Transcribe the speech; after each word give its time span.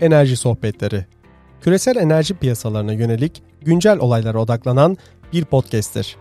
Enerji 0.00 0.36
Sohbetleri. 0.36 1.06
Küresel 1.60 1.96
enerji 1.96 2.34
piyasalarına 2.34 2.92
yönelik 2.92 3.42
güncel 3.60 3.98
olaylara 3.98 4.38
odaklanan 4.38 4.96
bir 5.32 5.44
podcast'tir. 5.44 6.16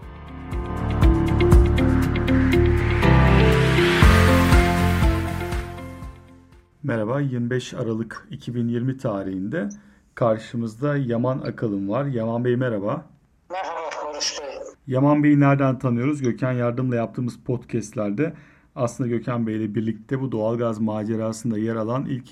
Merhaba, 6.83 7.21
25 7.21 7.73
Aralık 7.73 8.27
2020 8.31 8.97
tarihinde 8.97 9.69
karşımızda 10.15 10.97
Yaman 10.97 11.39
Akalın 11.39 11.89
var. 11.89 12.05
Yaman 12.05 12.45
Bey 12.45 12.55
merhaba. 12.55 13.05
Merhaba 13.51 13.79
Barış 14.05 14.39
Bey. 14.41 14.47
Yaman 14.87 15.23
Bey'i 15.23 15.39
nereden 15.39 15.79
tanıyoruz? 15.79 16.21
Gökhan 16.21 16.51
Yardım'la 16.51 16.95
yaptığımız 16.95 17.39
podcastlerde 17.45 18.33
aslında 18.75 19.09
Gökhan 19.09 19.47
Bey 19.47 19.55
ile 19.55 19.75
birlikte 19.75 20.21
bu 20.21 20.31
doğalgaz 20.31 20.79
macerasında 20.79 21.57
yer 21.57 21.75
alan 21.75 22.05
ilk 22.05 22.25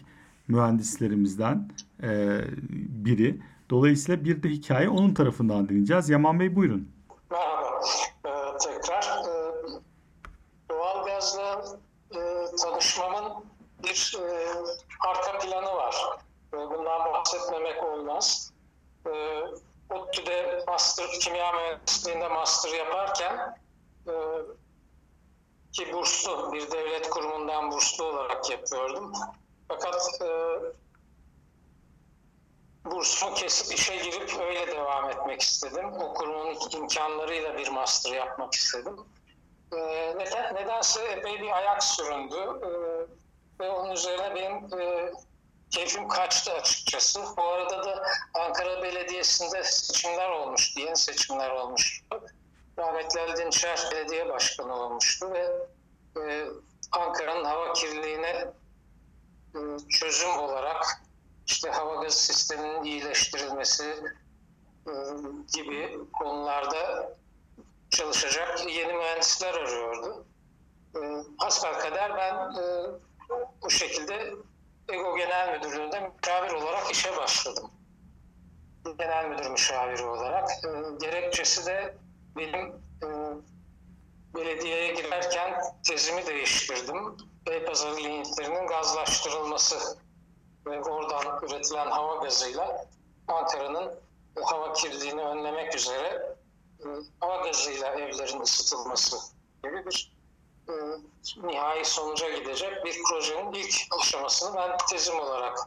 mühendislerimizden 0.47 1.69
e, 2.03 2.41
biri. 3.05 3.41
Dolayısıyla 3.69 4.25
bir 4.25 4.43
de 4.43 4.49
hikaye 4.49 4.89
onun 4.89 5.13
tarafından 5.13 5.69
dinleyeceğiz. 5.69 6.09
Yaman 6.09 6.39
Bey 6.39 6.55
buyurun. 6.55 6.91
Merhaba. 7.31 7.81
Ee, 8.25 8.57
tekrar 8.57 9.03
e, 9.03 9.53
doğalgazla 10.69 11.65
e, 12.11 12.19
tanışmamın 12.63 13.33
bir 13.83 14.17
e, 14.19 14.47
arka 15.09 15.37
planı 15.39 15.75
var. 15.75 15.95
E, 16.53 16.57
bundan 16.57 17.13
bahsetmemek 17.13 17.83
olmaz. 17.83 18.53
E, 19.05 19.11
ODTÜ'de 19.89 20.63
master, 20.67 21.07
kimya 21.21 21.51
mühendisliğinde 21.51 22.27
master 22.27 22.77
yaparken 22.77 23.57
e, 24.07 24.13
ki 25.71 25.93
burslu, 25.93 26.53
bir 26.53 26.71
devlet 26.71 27.09
kurumundan 27.09 27.71
burslu 27.71 28.03
olarak 28.03 28.49
yapıyordum. 28.49 29.13
Fakat 29.67 30.21
e, 30.21 30.29
bursumu 32.85 33.33
kesip 33.33 33.79
işe 33.79 33.95
girip 33.95 34.39
öyle 34.39 34.67
devam 34.67 35.09
etmek 35.09 35.41
istedim. 35.41 35.93
O 35.93 36.13
kurumun 36.13 36.57
imkanlarıyla 36.71 37.57
bir 37.57 37.67
master 37.67 38.13
yapmak 38.13 38.53
istedim. 38.53 38.95
E, 39.73 39.77
neden, 40.17 40.55
nedense 40.55 41.03
epey 41.03 41.41
bir 41.41 41.57
ayak 41.57 41.83
süründü. 41.83 42.35
E, 42.35 42.69
ve 43.59 43.69
onun 43.69 43.91
üzerine 43.91 44.35
benim 44.35 44.79
e, 44.81 45.13
keyfim 45.71 46.07
kaçtı 46.07 46.53
açıkçası. 46.53 47.21
Bu 47.37 47.43
arada 47.43 47.83
da 47.85 48.03
Ankara 48.33 48.83
Belediyesi'nde 48.83 49.63
seçimler 49.63 50.29
olmuştu, 50.29 50.79
yeni 50.79 50.97
seçimler 50.97 51.49
olmuştu. 51.49 52.21
Rahmetli 52.77 53.21
Ali 53.21 53.37
Dinçer 53.37 53.89
Belediye 53.91 54.29
Başkanı 54.29 54.75
olmuştu 54.75 55.33
ve 55.33 55.67
e, 56.21 56.45
Ankara'nın 56.91 57.43
hava 57.43 57.73
kirliliğine 57.73 58.47
çözüm 59.89 60.39
olarak 60.39 61.01
işte 61.47 61.69
hava 61.69 62.03
gaz 62.03 62.13
sisteminin 62.13 62.83
iyileştirilmesi 62.83 63.95
e, 64.87 64.91
gibi 65.53 65.97
konularda 66.19 67.13
çalışacak 67.89 68.71
yeni 68.75 68.93
mühendisler 68.93 69.53
arıyordu. 69.53 70.25
E, 70.95 70.99
kader 71.79 72.17
ben 72.17 72.61
e, 72.61 72.85
bu 73.61 73.69
şekilde 73.69 74.33
EGO 74.89 75.17
Genel 75.17 75.57
Müdürlüğü'nde 75.57 75.99
müşavir 75.99 76.51
olarak 76.51 76.91
işe 76.91 77.17
başladım. 77.17 77.71
Genel 78.97 79.29
Müdür 79.29 79.49
müşaviri 79.49 80.03
olarak. 80.03 80.49
Gerekçesi 80.99 81.65
de 81.65 81.97
benim 82.37 82.73
belediyeye 84.35 84.93
girerken 84.93 85.61
tezimi 85.87 86.25
değiştirdim. 86.25 87.17
Beypazarı 87.47 87.97
linyitlerinin 87.97 88.67
gazlaştırılması 88.67 89.97
ve 90.65 90.81
oradan 90.81 91.39
üretilen 91.43 91.87
hava 91.87 92.23
gazıyla 92.23 92.85
Ankara'nın 93.27 93.93
hava 94.43 94.73
kirliliğini 94.73 95.21
önlemek 95.21 95.75
üzere 95.75 96.35
e, 96.79 96.87
hava 97.19 97.47
gazıyla 97.47 97.87
evlerin 97.95 98.41
ısıtılması 98.41 99.17
gibi 99.63 99.85
bir 99.85 100.15
e, 100.69 100.73
nihai 101.47 101.85
sonuca 101.85 102.29
gidecek 102.29 102.85
bir 102.85 103.03
projenin 103.09 103.53
ilk 103.53 103.75
aşamasını 103.99 104.55
ben 104.55 104.77
tezim 104.89 105.19
olarak 105.19 105.59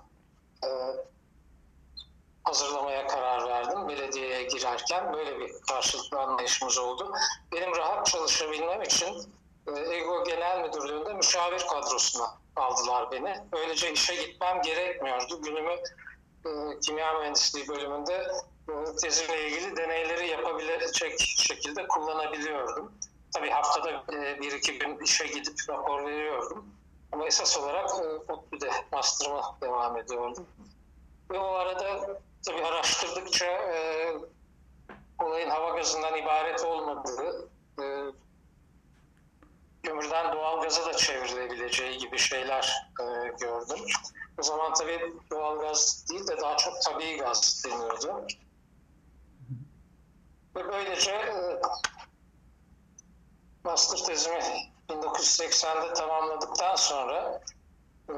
e, 0.65 0.69
hazırlamaya 2.45 3.07
karar 3.07 3.49
verdim. 3.49 3.89
Belediyeye 3.89 4.43
girerken 4.43 5.13
böyle 5.13 5.41
bir 5.41 5.53
karşılıklı 5.69 6.21
anlayışımız 6.21 6.79
oldu. 6.79 7.13
Benim 7.53 7.77
rahat 7.77 8.07
çalışabilmem 8.07 8.83
için 8.83 9.38
EGO 9.77 10.25
Genel 10.25 10.61
Müdürlüğü'nde 10.61 11.13
müşavir 11.13 11.67
kadrosuna 11.67 12.39
aldılar 12.57 13.13
beni. 13.13 13.37
Böylece 13.53 13.93
işe 13.93 14.15
gitmem 14.15 14.63
gerekmiyordu. 14.63 15.43
Günümü 15.43 15.73
e, 16.47 16.81
kimya 16.81 17.13
mühendisliği 17.19 17.69
bölümünde 17.69 18.27
e, 18.69 18.97
tezimle 19.03 19.49
ilgili 19.49 19.77
deneyleri 19.77 20.29
yapabilecek 20.29 21.21
şekilde 21.21 21.89
kullanabiliyordum. 21.89 22.93
Tabii 23.35 23.51
haftada 23.51 23.91
e, 23.91 24.41
bir 24.41 24.53
iki 24.53 24.79
gün 24.79 24.99
işe 24.99 25.27
gidip 25.27 25.57
rapor 25.69 26.05
veriyordum. 26.05 26.67
Ama 27.13 27.27
esas 27.27 27.59
olarak 27.59 27.91
e, 27.91 28.33
ODTÜ'de 28.33 28.71
master'ıma 28.93 29.57
devam 29.61 29.97
ediyordum. 29.97 30.47
Ve 31.31 31.39
o 31.39 31.53
arada 31.53 32.21
tabii 32.47 32.65
araştırdıkça 32.65 33.47
e, 33.47 34.13
olayın 35.23 35.51
hava 35.51 35.77
gazından 35.77 36.17
ibaret 36.17 36.65
olmadığı, 36.65 37.49
e, 37.81 37.85
kömürden 39.83 40.33
doğal 40.33 40.63
gaza 40.63 40.87
da 40.87 40.97
çevrilebileceği 40.97 41.99
gibi 41.99 42.19
şeyler 42.19 42.91
e, 43.01 43.05
gördüm. 43.41 43.85
O 44.39 44.43
zaman 44.43 44.75
tabii 44.75 45.13
doğal 45.31 45.61
gaz 45.61 46.07
değil 46.11 46.27
de 46.27 46.41
daha 46.41 46.57
çok 46.57 46.83
tabii 46.83 47.17
gaz 47.17 47.65
deniyordu. 47.65 48.27
Ve 50.57 50.69
böylece 50.69 51.11
e, 51.11 51.61
master 53.65 53.99
tezimi 53.99 54.41
1980'de 54.89 55.95
tamamladıktan 55.95 56.77
sonra 56.77 57.41
e, 58.09 58.15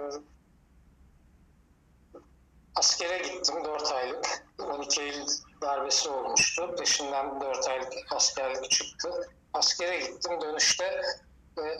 askere 2.74 3.18
gittim 3.18 3.64
4 3.64 3.92
aylık. 3.92 4.50
12 4.58 5.02
Eylül 5.02 5.26
darbesi 5.62 6.08
olmuştu. 6.08 6.74
Peşinden 6.78 7.40
4 7.40 7.68
aylık 7.68 7.92
askerlik 8.12 8.70
çıktı. 8.70 9.30
Askere 9.54 10.00
gittim. 10.00 10.40
Dönüşte 10.40 11.02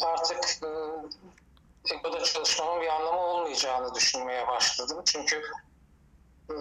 artık 0.01 0.63
e, 0.63 1.95
EGO'da 1.95 2.25
çalışmamın 2.25 2.81
bir 2.83 2.89
anlamı 2.89 3.21
olmayacağını 3.21 3.95
düşünmeye 3.95 4.49
başladım. 4.49 5.03
Çünkü 5.05 5.43
e, 6.51 6.55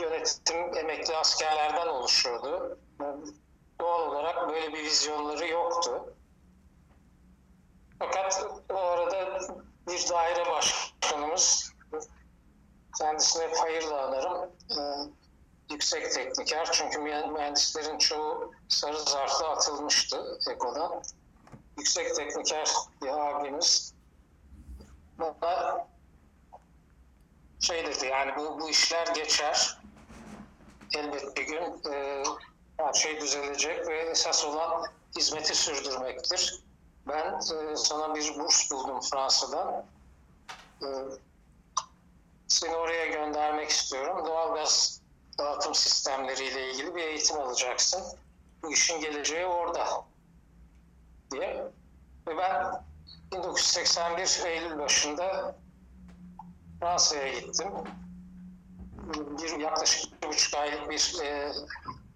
yönetim 0.00 0.76
emekli 0.76 1.16
askerlerden 1.16 1.86
oluşuyordu. 1.86 2.78
Doğal 3.80 4.10
olarak 4.10 4.48
böyle 4.48 4.72
bir 4.72 4.84
vizyonları 4.84 5.48
yoktu. 5.48 6.14
Fakat 7.98 8.46
o 8.70 8.76
arada 8.76 9.40
bir 9.88 10.08
daire 10.08 10.50
başkanımız 10.50 11.72
kendisine 12.98 13.46
hayırla 13.60 14.06
anarım. 14.06 14.50
yüksek 15.70 16.12
tekniker 16.12 16.68
çünkü 16.72 16.98
mühendislerin 16.98 17.98
çoğu 17.98 18.52
sarı 18.68 18.98
zarfla 18.98 19.48
atılmıştı 19.48 20.38
EGO'dan 20.50 21.02
yüksek 21.78 22.14
tekniker 22.16 22.68
bir 23.02 23.08
abimiz 23.08 23.94
bana 25.18 25.86
şey 27.60 27.86
dedi 27.86 28.06
yani 28.06 28.36
bu, 28.36 28.60
bu 28.60 28.70
işler 28.70 29.06
geçer 29.06 29.80
elbet 30.94 31.36
bir 31.36 31.46
gün 31.46 31.92
e, 31.92 32.22
her 32.76 32.92
şey 32.92 33.20
düzelecek 33.20 33.88
ve 33.88 33.98
esas 33.98 34.44
olan 34.44 34.84
hizmeti 35.16 35.54
sürdürmektir. 35.54 36.64
Ben 37.08 37.34
e, 37.34 37.76
sana 37.76 38.14
bir 38.14 38.38
burs 38.38 38.70
buldum 38.70 39.00
Fransa'dan. 39.00 39.84
E, 40.82 40.86
seni 42.48 42.76
oraya 42.76 43.06
göndermek 43.06 43.70
istiyorum. 43.70 44.26
Doğalgaz 44.26 45.02
dağıtım 45.38 45.74
sistemleriyle 45.74 46.70
ilgili 46.70 46.94
bir 46.94 47.02
eğitim 47.02 47.36
alacaksın. 47.36 48.02
Bu 48.62 48.72
işin 48.72 49.00
geleceği 49.00 49.46
orada 49.46 50.04
diye. 51.30 51.72
Ve 52.28 52.36
ben 52.36 52.84
1981 53.32 54.46
Eylül 54.46 54.78
başında 54.78 55.56
Fransa'ya 56.80 57.38
gittim. 57.38 57.68
Bir 59.42 59.58
yaklaşık 59.58 60.22
bir 60.22 60.28
buçuk 60.28 60.54
aylık 60.54 60.90
bir 60.90 61.16
e, 61.22 61.52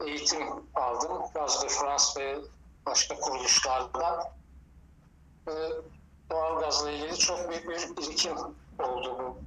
eğitim 0.07 0.49
aldım. 0.75 1.23
Gaz 1.35 1.63
de 1.63 1.69
France 1.69 2.05
ve 2.21 2.39
başka 2.87 3.17
kuruluşlardan. 3.17 4.25
E, 5.49 5.53
doğal 6.31 6.61
gazla 6.61 6.91
ilgili 6.91 7.19
çok 7.19 7.51
büyük 7.51 7.69
bir 7.69 7.97
birikim 7.97 8.37
oldu 8.79 9.19
bu 9.19 9.43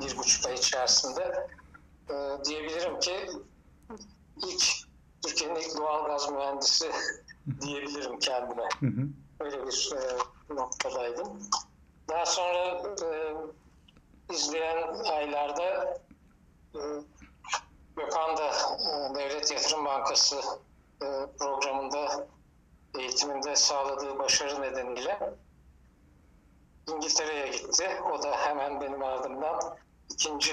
bir 0.00 0.16
buçuk 0.16 0.46
ay 0.46 0.54
içerisinde. 0.54 1.48
E, 2.10 2.44
diyebilirim 2.44 3.00
ki 3.00 3.30
ilk 4.36 4.64
Türkiye'nin 5.22 5.60
ilk 5.60 5.76
doğal 5.76 6.06
gaz 6.06 6.30
mühendisi 6.30 6.90
diyebilirim 7.60 8.18
kendime. 8.18 8.68
Hı 8.80 8.86
hı. 8.86 9.08
Öyle 9.40 9.66
bir 9.66 9.92
e, 9.96 10.54
noktadaydım. 10.54 11.42
Daha 12.08 12.26
sonra 12.26 12.82
e, 13.04 13.34
izleyen 14.34 14.94
aylarda 15.12 15.98
e, 16.74 16.80
Gökhan 17.96 18.36
da 18.36 18.48
e, 18.48 19.14
Devlet 19.14 19.52
Yatırım 19.52 19.84
Bankası 19.84 20.36
e, 21.02 21.06
programında 21.38 22.26
eğitiminde 22.98 23.56
sağladığı 23.56 24.18
başarı 24.18 24.62
nedeniyle 24.62 25.34
İngiltere'ye 26.88 27.48
gitti. 27.48 27.88
O 28.12 28.22
da 28.22 28.30
hemen 28.36 28.80
benim 28.80 29.02
ardımdan 29.02 29.76
ikinci 30.10 30.52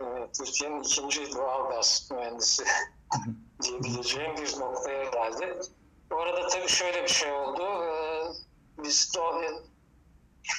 e, 0.00 0.04
Türkiye'nin 0.38 0.82
ikinci 0.82 1.36
doğal 1.36 1.70
gaz 1.70 2.08
mühendisi 2.12 2.64
diyebileceğim 3.62 4.36
bir 4.36 4.60
noktaya 4.60 5.04
geldi. 5.04 5.60
Bu 6.10 6.20
arada 6.20 6.48
tabii 6.48 6.68
şöyle 6.68 7.02
bir 7.02 7.08
şey 7.08 7.32
oldu. 7.32 7.84
Ee, 7.84 8.22
biz 8.82 9.14
doğal, 9.14 9.42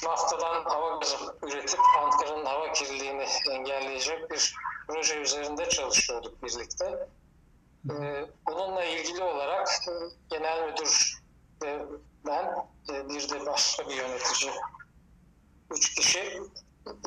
naftadan 0.04 0.63
hava 0.63 0.96
gazı 0.98 1.16
üretip 1.44 1.80
Ankara'nın 2.01 2.46
hava 2.46 2.72
kirliliğini 2.72 3.25
engelleyecek 3.51 4.31
bir 4.31 4.56
proje 4.88 5.16
üzerinde 5.16 5.69
çalışıyorduk 5.69 6.44
birlikte. 6.44 7.07
Ee, 7.92 8.25
bununla 8.48 8.84
ilgili 8.84 9.24
olarak 9.24 9.68
e, 9.88 9.92
genel 10.30 10.68
müdür 10.68 11.22
ve 11.63 11.86
ben 12.25 12.68
e, 12.94 13.10
bir 13.10 13.30
de 13.30 13.46
başka 13.46 13.90
bir 13.90 13.96
yönetici 13.96 14.51
üç 15.72 15.96
kişi 15.96 16.42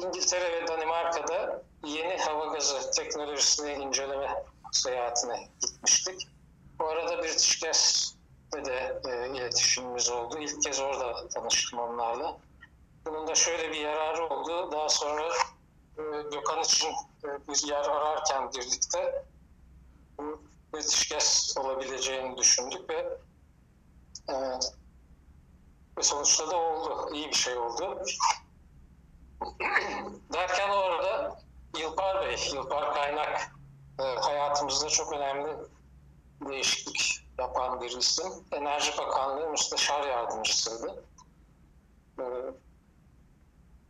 İngiltere 0.04 0.52
ve 0.52 0.66
Danimarka'da 0.68 1.62
yeni 1.84 2.16
hava 2.16 2.46
gazı 2.46 2.90
teknolojisini 2.90 3.72
inceleme 3.72 4.44
seyahatine 4.72 5.48
gitmiştik. 5.60 6.28
Bu 6.78 6.88
arada 6.88 7.22
British 7.22 7.62
Gas'te 8.52 8.64
de 8.64 9.00
e, 9.08 9.28
iletişimimiz 9.28 10.10
oldu. 10.10 10.38
İlk 10.38 10.62
kez 10.62 10.80
orada 10.80 11.28
tanıştım 11.28 11.78
onlarla. 11.78 12.38
Bunun 13.06 13.26
da 13.26 13.34
şöyle 13.34 13.70
bir 13.70 13.76
yararı 13.76 14.26
oldu. 14.26 14.72
Daha 14.72 14.88
sonra 14.88 15.28
e, 15.98 16.02
Gökhan 16.32 16.60
için 16.60 16.88
e, 17.24 17.48
bir 17.48 17.68
yer 17.68 17.84
ararken 17.84 18.52
birlikte 18.52 19.24
bu 20.18 20.42
Gas 21.10 21.56
olabileceğini 21.58 22.36
düşündük 22.36 22.90
ve 22.90 23.18
e, 24.28 24.34
ve 25.98 26.02
sonuçta 26.02 26.50
da 26.50 26.56
oldu. 26.56 27.10
İyi 27.14 27.28
bir 27.28 27.34
şey 27.34 27.56
oldu. 27.56 28.02
Derken 30.32 30.68
orada 30.68 31.40
Yılpar 31.78 32.26
Bey, 32.26 32.36
Yılpar 32.54 32.94
Kaynak 32.94 33.54
e, 33.98 34.02
hayatımızda 34.02 34.88
çok 34.88 35.12
önemli 35.12 35.56
değişiklik 36.48 37.22
yapan 37.38 37.80
bir 37.80 37.98
isim. 37.98 38.32
Enerji 38.52 38.98
Bakanlığı 38.98 39.50
Müsteşar 39.50 40.06
Yardımcısıydı. 40.06 41.04
E, 42.18 42.24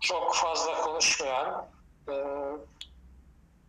çok 0.01 0.35
fazla 0.35 0.83
konuşmayan 0.83 1.69
e, 2.09 2.15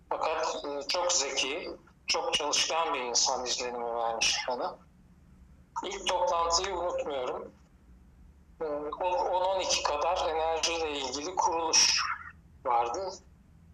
fakat 0.10 0.56
e, 0.66 0.88
çok 0.88 1.12
zeki, 1.12 1.72
çok 2.08 2.34
çalışkan 2.34 2.94
bir 2.94 3.00
insan 3.00 3.46
izlenimi 3.46 3.96
vermiş 3.96 4.38
bana. 4.50 4.76
İlk 5.84 6.08
toplantıyı 6.08 6.76
unutmuyorum. 6.76 7.52
10-12 8.60 9.80
e, 9.80 9.84
kadar 9.84 10.30
enerjiyle 10.30 11.00
ilgili 11.00 11.36
kuruluş 11.36 12.02
vardı. 12.66 13.12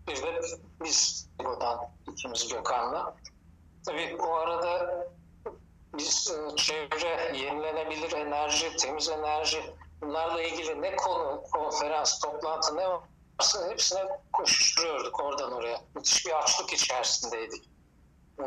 Bir 0.07 0.23
de 0.23 0.41
biz 0.83 1.29
buradan 1.39 1.79
ikimiz 2.11 2.47
Gökhan'la. 2.47 3.15
Tabii 3.85 4.17
bu 4.19 4.35
arada 4.35 5.05
biz 5.97 6.31
e, 6.31 6.55
çevre, 6.55 7.37
yenilenebilir 7.37 8.11
enerji, 8.11 8.75
temiz 8.75 9.09
enerji 9.09 9.75
bunlarla 10.01 10.41
ilgili 10.41 10.81
ne 10.81 10.95
konu, 10.95 11.43
konferans, 11.51 12.19
toplantı 12.19 12.77
ne 12.77 12.87
varsa 12.89 13.69
hepsine 13.69 14.07
koşuşturuyorduk 14.33 15.19
oradan 15.19 15.51
oraya. 15.51 15.81
Müthiş 15.95 16.25
bir 16.25 16.39
açlık 16.39 16.73
içerisindeydik. 16.73 17.69
Ee, 18.39 18.43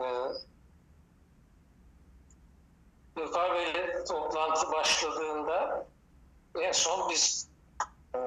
Gökhan 3.17 3.55
Bey'le 3.55 4.05
toplantı 4.05 4.73
başladığında 4.73 5.87
en 6.61 6.73
son 6.73 7.11
biz 7.11 7.49
e, 8.15 8.19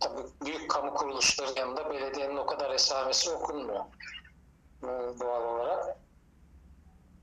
tabii 0.00 0.22
büyük 0.44 0.70
kamu 0.70 0.94
kuruluşları 0.94 1.58
yanında 1.58 1.90
belediyenin 1.90 2.36
o 2.36 2.46
kadar 2.46 2.70
esamesi 2.70 3.30
okunmuyor 3.30 3.80
e, 3.80 4.15
doğal 5.20 5.42
olarak. 5.42 5.96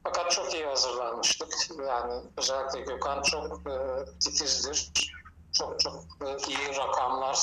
Fakat 0.04 0.32
çok 0.32 0.54
iyi 0.54 0.66
hazırlanmıştık. 0.66 1.54
Yani 1.88 2.22
özellikle 2.38 2.80
Gökhan 2.80 3.22
çok 3.22 3.68
e, 3.68 4.06
titizdir. 4.20 4.92
Çok 5.54 5.80
çok 5.80 6.04
e, 6.22 6.38
iyi 6.48 6.78
rakamlar, 6.78 7.38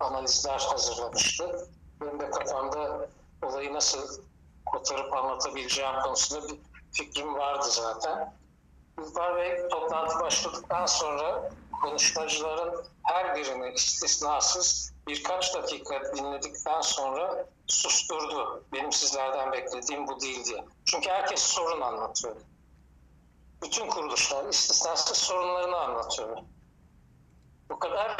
analizler 0.00 0.58
hazırlamıştı. 0.58 1.68
Benim 2.00 2.20
de 2.20 2.30
kafamda 2.30 3.08
olayı 3.42 3.74
nasıl 3.74 4.22
kotarıp 4.66 5.12
anlatabileceğim 5.12 6.00
konusunda 6.04 6.48
bir 6.48 6.58
fikrim 6.92 7.34
vardı 7.34 7.66
zaten. 7.68 8.34
Yıllar 8.98 9.36
Bey 9.36 9.68
toplantı 9.68 10.20
başladıktan 10.20 10.86
sonra 10.86 11.50
konuşmacıların 11.82 12.84
her 13.02 13.36
birini 13.36 13.72
istisnasız 13.72 14.92
birkaç 15.08 15.54
dakika 15.54 16.02
dinledikten 16.16 16.80
sonra 16.80 17.46
susturdu. 17.66 18.64
Benim 18.72 18.92
sizlerden 18.92 19.52
beklediğim 19.52 20.08
bu 20.08 20.20
değil 20.20 20.44
diye. 20.44 20.64
Çünkü 20.84 21.10
herkes 21.10 21.42
sorun 21.42 21.80
anlatıyor. 21.80 22.36
Bütün 23.62 23.88
kuruluşlar 23.88 24.48
istisnasız 24.48 25.16
sorunlarını 25.16 25.76
anlatıyor. 25.76 26.36
Bu 27.70 27.78
kadar 27.78 28.16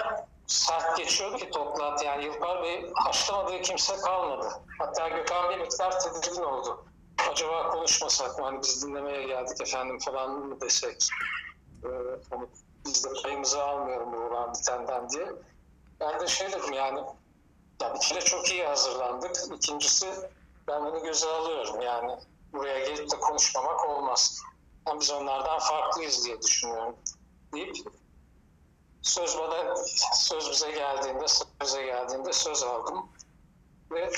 sert 0.47 0.97
geçiyordu 0.97 1.37
ki 1.37 1.51
toplantı. 1.51 2.05
Yani 2.05 2.25
Yılpar 2.25 2.63
Bey 2.63 2.93
haşlamadığı 2.95 3.63
kimse 3.63 3.97
kalmadı. 3.97 4.49
Hatta 4.79 5.09
Gökhan 5.09 5.51
bir 5.51 5.59
miktar 5.59 6.01
tedirgin 6.01 6.43
oldu. 6.43 6.85
Acaba 7.31 7.71
konuşmasak 7.71 8.39
mı? 8.39 8.45
Hani 8.45 8.63
biz 8.63 8.87
dinlemeye 8.87 9.23
geldik 9.23 9.61
efendim 9.61 9.99
falan 9.99 10.31
mı 10.31 10.61
desek? 10.61 11.09
Ee, 11.85 11.89
biz 12.87 13.05
de 13.05 13.09
payımızı 13.23 13.63
almıyorum 13.63 14.13
bu 14.13 14.17
olan 14.17 14.55
bitenden 14.55 15.11
diye. 15.11 15.33
Ben 16.01 16.21
de 16.21 16.27
şey 16.27 16.53
dedim 16.53 16.73
yani 16.73 17.01
ya 17.83 17.95
bir 17.95 18.01
kere 18.01 18.21
çok 18.21 18.51
iyi 18.51 18.67
hazırlandık. 18.67 19.37
İkincisi 19.57 20.07
ben 20.69 20.85
bunu 20.85 21.03
göze 21.03 21.29
alıyorum 21.29 21.81
yani 21.81 22.17
buraya 22.53 22.79
gelip 22.79 23.11
de 23.11 23.17
konuşmamak 23.17 23.89
olmaz. 23.89 24.41
Ama 24.87 25.01
biz 25.01 25.11
onlardan 25.11 25.59
farklıyız 25.59 26.25
diye 26.25 26.43
düşünüyorum 26.43 26.97
deyip 27.55 27.77
söz 29.03 29.39
bana 29.39 29.77
söz 30.15 30.51
bize 30.51 30.71
geldiğinde 30.71 31.27
söze 31.61 31.83
geldiğinde 31.83 32.33
söz 32.33 32.63
aldım 32.63 33.09
ve 33.91 34.11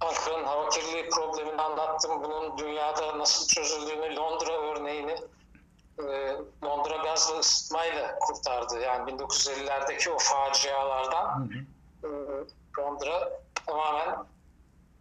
Ankara'nın 0.00 0.44
hava 0.44 0.68
kirliliği 0.68 1.08
problemini 1.08 1.62
anlattım. 1.62 2.22
Bunun 2.24 2.58
dünyada 2.58 3.18
nasıl 3.18 3.46
çözüldüğünü, 3.46 4.16
Londra 4.16 4.52
örneğini 4.52 5.16
e, 5.98 6.36
Londra 6.64 6.96
gazlı 6.96 7.38
ısıtmayla 7.38 8.18
kurtardı. 8.18 8.80
Yani 8.80 9.10
1950'lerdeki 9.10 10.10
o 10.10 10.18
facialardan 10.18 11.50
hı 12.02 12.08
hı. 12.08 12.46
E, 12.78 12.80
Londra 12.80 13.40
tamamen 13.66 14.16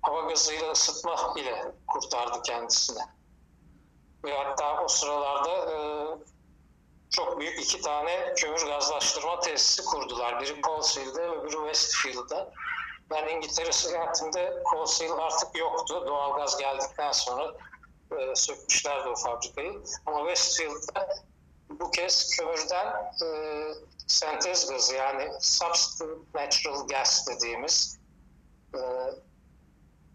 hava 0.01 0.21
gazıyla 0.21 0.71
ısıtma 0.71 1.33
ile 1.37 1.71
kurtardı 1.87 2.41
kendisini. 2.41 3.01
Ve 4.23 4.37
hatta 4.37 4.83
o 4.83 4.87
sıralarda 4.87 5.71
e, 5.71 5.75
çok 7.09 7.39
büyük 7.39 7.59
iki 7.59 7.81
tane 7.81 8.33
kömür 8.33 8.65
gazlaştırma 8.65 9.39
tesisi 9.39 9.85
kurdular. 9.85 10.41
Biri 10.41 10.61
Coalseal'de 10.61 11.21
öbürü 11.21 11.57
Westfield'da. 11.57 12.51
Ben 13.09 13.27
İngiltere 13.27 13.71
seyahatimde 13.71 14.63
Coalseal 14.71 15.17
artık 15.19 15.57
yoktu. 15.57 16.03
Doğalgaz 16.07 16.57
geldikten 16.57 17.11
sonra 17.11 17.53
e, 18.19 18.35
sökmüşlerdi 18.35 19.09
o 19.09 19.15
fabrikayı. 19.15 19.83
Ama 20.05 20.19
Westfield'da 20.19 21.09
bu 21.69 21.91
kez 21.91 22.29
kömürden 22.37 22.87
e, 23.23 23.27
sentez 24.07 24.69
gazı 24.69 24.95
yani 24.95 25.31
substitute 25.39 26.13
natural 26.33 26.87
gas 26.87 27.27
dediğimiz 27.27 27.99
e, 28.75 28.79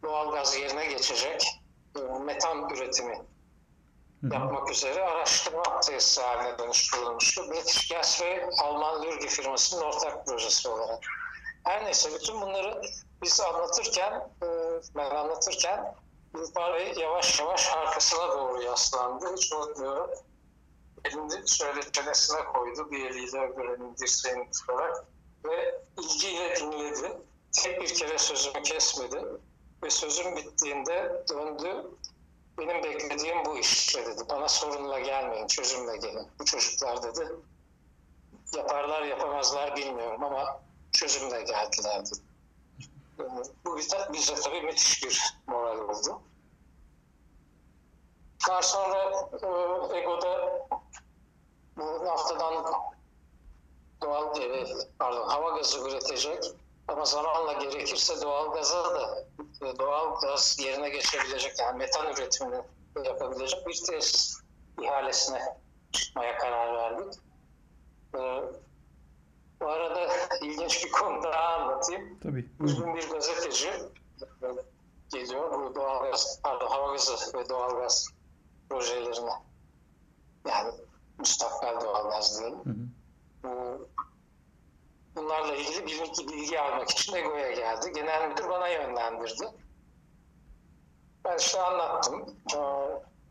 doğal 0.03 0.33
gaz 0.33 0.57
yerine 0.57 0.87
geçecek 0.87 1.47
e, 1.97 2.01
metan 2.01 2.71
üretimi 2.71 3.19
yapmak 4.23 4.71
üzere 4.71 5.03
araştırma 5.05 5.81
tesisi 5.81 6.21
haline 6.21 6.59
dönüştürülmüştü. 6.59 7.51
British 7.51 7.89
Gas 7.89 8.23
ve 8.23 8.51
Alman 8.63 9.03
Lürgi 9.03 9.29
firmasının 9.29 9.83
ortak 9.83 10.27
projesi 10.27 10.69
olarak. 10.69 11.05
Her 11.65 11.85
neyse 11.85 12.11
bütün 12.15 12.41
bunları 12.41 12.83
biz 13.23 13.41
anlatırken, 13.41 14.13
e, 14.43 14.47
ben 14.97 15.11
anlatırken 15.11 15.95
Bey 16.35 16.93
yavaş 16.97 17.41
yavaş 17.41 17.73
arkasına 17.73 18.29
doğru 18.29 18.63
yaslandı. 18.63 19.35
Hiç 19.37 19.53
unutmuyorum. 19.53 20.11
Elini 21.05 21.49
şöyle 21.49 21.93
çenesine 21.93 22.45
koydu. 22.45 22.91
Bir 22.91 23.11
eliyle 23.11 23.41
öbür 23.41 23.69
elini 23.69 23.99
dirseğini 23.99 24.51
tutarak 24.51 25.05
ve 25.45 25.83
ilgiyle 25.99 26.57
dinledi. 26.57 27.13
Tek 27.53 27.83
bir 27.83 27.95
kere 27.95 28.19
sözümü 28.19 28.63
kesmedi. 28.63 29.25
Ve 29.83 29.91
sözüm 29.91 30.37
bittiğinde 30.37 31.25
döndü. 31.31 31.87
Benim 32.59 32.83
beklediğim 32.83 33.45
bu 33.45 33.59
işte 33.59 34.07
dedi. 34.07 34.23
Bana 34.31 34.49
sorunla 34.49 35.01
gelmeyin, 35.01 35.47
çözümle 35.47 35.97
gelin. 35.97 36.29
Bu 36.39 36.45
çocuklar 36.45 37.03
dedi. 37.03 37.29
Yaparlar 38.57 39.03
yapamazlar 39.03 39.77
bilmiyorum 39.77 40.25
ama 40.25 40.61
çözümle 40.93 41.43
geldilerdi. 41.43 42.11
E, 42.11 42.28
bu 43.65 43.77
bize, 43.77 43.97
bize 44.13 44.35
tabii 44.35 44.63
müthiş 44.63 45.05
bir 45.05 45.35
moral 45.47 45.79
oldu. 45.79 46.21
Daha 48.49 48.63
sonra 48.63 49.29
e, 49.33 49.99
Ego'da 49.99 50.67
bu 51.77 52.11
haftadan 52.11 52.65
doğal 54.03 54.41
e, 54.41 54.67
pardon 54.99 55.29
hava 55.29 55.57
gazı 55.57 55.89
üretecek 55.89 56.45
ama 56.89 57.05
zamanla 57.05 57.53
gerekirse 57.53 58.21
doğal 58.21 58.53
gaza 58.55 58.95
da 58.95 59.25
e, 59.63 59.79
doğal 59.79 60.21
gaz 60.21 60.57
yerine 60.61 60.89
geçebilecek 60.89 61.59
yani 61.59 61.79
metan 61.79 62.13
üretimini 62.13 62.63
yapabilecek 63.05 63.67
bir 63.67 63.85
tesis 63.87 64.41
ihalesine 64.83 65.59
çıkmaya 65.93 66.39
karar 66.39 66.75
verdik. 66.75 67.21
Ee, 68.15 68.43
bu 69.61 69.69
arada 69.69 70.09
ilginç 70.43 70.85
bir 70.85 70.93
konu 70.93 71.23
daha 71.23 71.55
anlatayım. 71.55 72.19
Tabii. 72.23 72.49
Bugün 72.61 72.95
bir 72.95 73.11
gazeteci 73.11 73.71
geliyor 75.13 75.51
bu 75.51 75.75
doğalgaz, 75.75 76.41
pardon 76.43 76.67
hava 76.67 76.93
gazı 76.93 77.39
ve 77.39 77.49
doğalgaz 77.49 78.09
projelerine 78.71 79.31
yani 80.49 80.73
müstakbel 81.19 81.81
doğalgaz 81.81 82.41
diyelim. 82.41 82.59
Hı 82.65 83.49
hı. 83.49 83.89
Bunlarla 85.17 85.55
ilgili 85.55 85.87
bilgi, 85.87 86.29
bilgi 86.29 86.61
almak 86.61 86.91
için 86.91 87.15
EGO'ya 87.15 87.53
geldi. 87.53 87.93
Genel 87.95 88.29
müdür 88.29 88.49
bana 88.49 88.69
yönlendirdi. 88.69 89.49
Ben 91.25 91.39
işte 91.39 91.61
anlattım. 91.61 92.37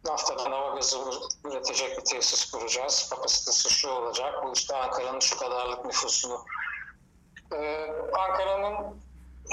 Naftadan 0.07 0.51
hava 0.51 0.75
gazı 0.75 0.97
üretecek 1.45 1.97
bir 1.97 2.05
tesis 2.05 2.51
kuracağız. 2.51 3.09
Kapasitesi 3.09 3.69
şu 3.69 3.89
olacak. 3.89 4.43
Bu 4.43 4.53
işte 4.53 4.75
Ankara'nın 4.75 5.19
şu 5.19 5.39
kadarlık 5.39 5.85
nüfusunu. 5.85 6.45
Ee, 7.53 7.87
Ankara'nın 8.13 9.01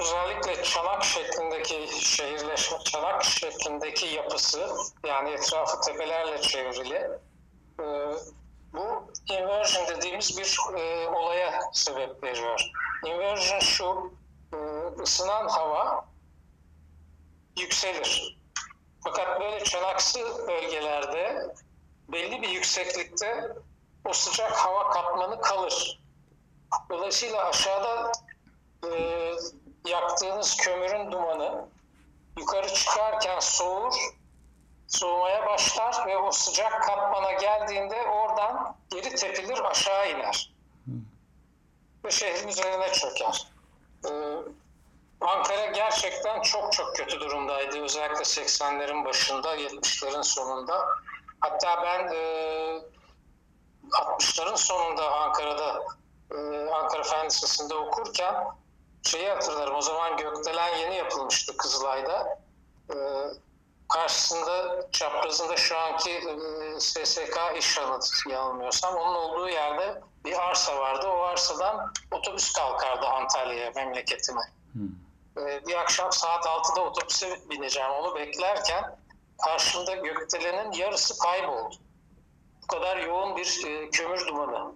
özellikle 0.00 0.62
çanak 0.62 1.04
şeklindeki 1.04 1.88
şehirleşme, 2.00 2.78
çanak 2.84 3.24
şeklindeki 3.24 4.06
yapısı 4.06 4.68
yani 5.06 5.30
etrafı 5.30 5.80
tepelerle 5.80 6.40
çevrili 6.40 7.10
e, 7.80 7.84
bu 8.72 9.12
inversion 9.30 9.86
dediğimiz 9.88 10.38
bir 10.38 10.78
e, 10.78 11.08
olaya 11.08 11.60
sebep 11.72 12.24
veriyor. 12.24 12.70
Inversion 13.06 13.60
şu, 13.60 14.12
e, 14.52 14.56
ısınan 15.02 15.48
hava 15.48 16.04
yükselir. 17.58 18.43
Fakat 19.04 19.40
böyle 19.40 19.64
çanaksı 19.64 20.48
bölgelerde 20.48 21.46
belli 22.08 22.42
bir 22.42 22.48
yükseklikte 22.48 23.48
o 24.04 24.12
sıcak 24.12 24.52
hava 24.52 24.90
katmanı 24.90 25.40
kalır. 25.40 26.00
Dolayısıyla 26.90 27.44
aşağıda 27.44 28.12
e, 28.84 28.90
yaktığınız 29.86 30.56
kömürün 30.56 31.12
dumanı 31.12 31.68
yukarı 32.38 32.74
çıkarken 32.74 33.40
soğur, 33.40 33.94
soğumaya 34.88 35.46
başlar 35.46 36.06
ve 36.06 36.18
o 36.18 36.32
sıcak 36.32 36.82
katmana 36.82 37.32
geldiğinde 37.32 38.02
oradan 38.02 38.76
geri 38.90 39.14
tepilir 39.14 39.70
aşağı 39.70 40.10
iner. 40.10 40.54
Ve 42.04 42.10
şehrin 42.10 42.48
üzerine 42.48 42.92
çöker. 42.92 43.46
Ee, 44.04 44.10
Ankara 45.24 45.66
gerçekten 45.66 46.42
çok 46.42 46.72
çok 46.72 46.96
kötü 46.96 47.20
durumdaydı. 47.20 47.82
Özellikle 47.82 48.22
80'lerin 48.22 49.04
başında, 49.04 49.56
70'lerin 49.56 50.22
sonunda. 50.22 50.88
Hatta 51.40 51.82
ben 51.82 52.14
e, 52.14 52.80
60'ların 53.90 54.56
sonunda 54.56 55.12
Ankara'da 55.12 55.82
e, 56.30 56.70
Ankara 56.70 57.02
Fen 57.02 57.26
Lisesi'nde 57.26 57.74
okurken 57.74 58.34
şeyi 59.02 59.28
hatırlarım. 59.28 59.74
O 59.74 59.82
zaman 59.82 60.16
gökdelen 60.16 60.76
yeni 60.76 60.96
yapılmıştı 60.96 61.56
Kızılay'da. 61.56 62.38
E, 62.90 62.96
karşısında 63.88 64.86
çaprazında 64.92 65.56
şu 65.56 65.78
anki 65.78 66.10
e, 66.10 66.80
SSK 66.80 67.38
iş 67.58 67.78
yanılmıyorsam 68.28 68.96
onun 68.96 69.14
olduğu 69.14 69.48
yerde 69.48 70.02
bir 70.24 70.48
arsa 70.48 70.78
vardı. 70.78 71.06
O 71.06 71.22
arsadan 71.22 71.92
otobüs 72.10 72.52
kalkardı 72.52 73.06
Antalya'ya 73.06 73.72
memleketime. 73.76 74.42
Hmm. 74.72 75.03
E, 75.38 75.66
bir 75.66 75.74
akşam 75.74 76.12
saat 76.12 76.46
6'da 76.46 76.80
otobüse 76.80 77.40
bineceğim 77.50 77.90
onu 77.90 78.14
beklerken 78.14 78.98
karşımda 79.44 79.94
gökdelenin 79.94 80.72
yarısı 80.72 81.18
kayboldu. 81.18 81.74
Bu 82.62 82.66
kadar 82.66 82.96
yoğun 82.96 83.36
bir 83.36 83.66
e, 83.66 83.90
kömür 83.90 84.26
dumanı 84.26 84.74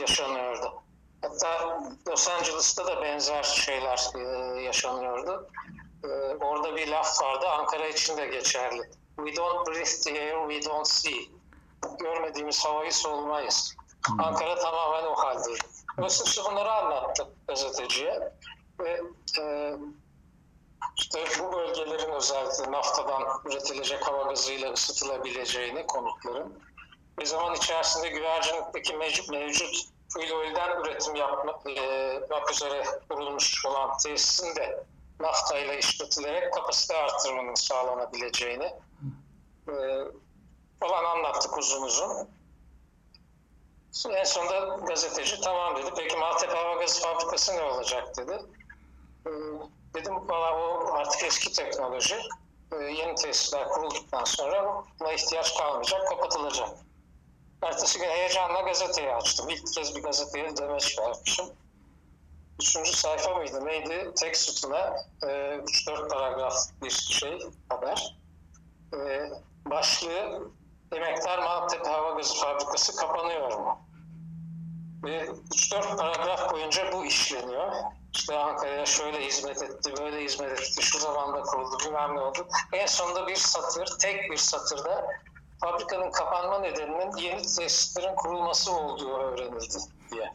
yaşanıyordu. 0.00 0.82
Hatta 1.22 1.80
Los 2.08 2.28
Angeles'ta 2.28 2.86
da 2.86 3.02
benzer 3.02 3.42
şeyler 3.42 4.08
e, 4.14 4.20
yaşanıyordu. 4.62 5.48
E, 6.04 6.08
orada 6.44 6.76
bir 6.76 6.88
laf 6.88 7.22
vardı, 7.22 7.48
Ankara 7.48 7.86
için 7.86 8.16
de 8.16 8.26
geçerli. 8.26 8.82
We 9.16 9.36
don't 9.36 9.66
breathe 9.66 10.02
the 10.04 10.10
air, 10.10 10.48
we 10.48 10.70
don't 10.70 10.88
see. 10.88 11.28
Görmediğimiz 11.98 12.64
havayı 12.64 12.92
solumayız. 12.92 13.74
Hmm. 14.06 14.20
Ankara 14.20 14.54
tamamen 14.54 15.04
o. 15.04 15.16
Dolayısıyla 15.98 16.30
işte 16.30 16.42
bunları 16.50 16.72
anlattım 16.72 17.28
gazeteciye. 17.48 18.32
Ve 18.80 19.00
e, 19.40 19.74
işte 20.98 21.24
bu 21.40 21.52
bölgelerin 21.52 22.12
özellikle 22.12 22.72
naftadan 22.72 23.22
üretilecek 23.44 24.06
hava 24.06 24.22
gazıyla 24.22 24.72
ısıtılabileceğini 24.72 25.86
konutların 25.86 26.62
bir 27.18 27.26
zaman 27.26 27.54
içerisinde 27.54 28.08
güvercinlikteki 28.08 28.96
mevcut, 28.96 29.30
mevcut 29.30 29.94
fuel 30.08 30.80
üretim 30.80 31.14
yapmak, 31.14 31.66
e, 31.66 31.80
yapmak 31.80 32.50
üzere 32.50 32.84
kurulmuş 33.08 33.66
olan 33.66 33.98
tesisin 33.98 34.56
de 34.56 34.84
naftayla 35.20 35.74
işletilerek 35.74 36.54
kapasite 36.54 36.96
artırmanın 36.96 37.54
sağlanabileceğini 37.54 38.72
e, 39.68 39.74
falan 40.80 41.04
anlattık 41.04 41.58
uzun 41.58 41.82
uzun. 41.82 42.28
En 44.10 44.24
sonunda 44.24 44.76
gazeteci 44.86 45.40
tamam 45.40 45.76
dedi. 45.76 45.90
Peki 45.96 46.16
Maltepe 46.16 46.56
Hava 46.56 46.74
Gazı 46.74 47.02
Fabrikası 47.02 47.56
ne 47.56 47.62
olacak 47.62 48.16
dedi. 48.16 48.38
Dedim 49.94 50.28
valla 50.28 50.58
o 50.58 50.92
artık 50.92 51.22
eski 51.22 51.52
teknoloji. 51.52 52.16
E, 52.72 52.76
yeni 52.84 53.14
tesisler 53.14 53.68
kurulduktan 53.68 54.24
sonra 54.24 54.84
buna 55.00 55.12
ihtiyaç 55.12 55.56
kalmayacak, 55.56 56.08
kapatılacak. 56.08 56.68
Ertesi 57.62 57.98
gün 57.98 58.08
heyecanla 58.08 58.60
gazeteyi 58.60 59.14
açtım. 59.14 59.48
İlk 59.50 59.74
kez 59.74 59.96
bir 59.96 60.02
gazeteye 60.02 60.56
demeç 60.56 60.98
vermişim. 60.98 61.46
Üçüncü 62.60 62.92
sayfa 62.92 63.34
mıydı 63.34 63.66
neydi? 63.66 64.12
Tek 64.16 64.36
sütuna 64.36 64.96
e, 65.22 65.26
3-4 65.26 66.08
paragraf 66.08 66.54
bir 66.82 66.90
şey 66.90 67.38
haber. 67.68 68.16
E, 68.94 69.30
başlığı 69.66 70.50
Emektar 70.92 71.38
Maltepe 71.38 71.90
Hava 71.90 72.10
Gazı 72.10 72.34
Fabrikası 72.34 72.96
kapanıyor 72.96 73.58
mu? 73.58 73.78
Ve 75.04 75.26
3-4 75.26 75.96
paragraf 75.96 76.52
boyunca 76.52 76.92
bu 76.92 77.04
işleniyor. 77.04 77.72
İşte 78.14 78.38
Ankara'ya 78.38 78.86
şöyle 78.86 79.26
hizmet 79.26 79.62
etti, 79.62 79.94
böyle 80.00 80.24
hizmet 80.24 80.60
etti, 80.60 80.82
şu 80.82 80.98
zamanda 80.98 81.42
kuruldu, 81.42 81.76
bilmem 81.84 82.16
ne 82.16 82.20
oldu. 82.20 82.48
En 82.72 82.86
sonunda 82.86 83.26
bir 83.26 83.36
satır, 83.36 83.98
tek 83.98 84.30
bir 84.30 84.36
satırda 84.36 85.06
fabrikanın 85.60 86.10
kapanma 86.10 86.58
nedeninin 86.58 87.16
yeni 87.16 87.42
tesislerin 87.42 88.14
kurulması 88.14 88.72
olduğu 88.72 89.16
öğrenildi 89.16 89.78
diye. 90.12 90.34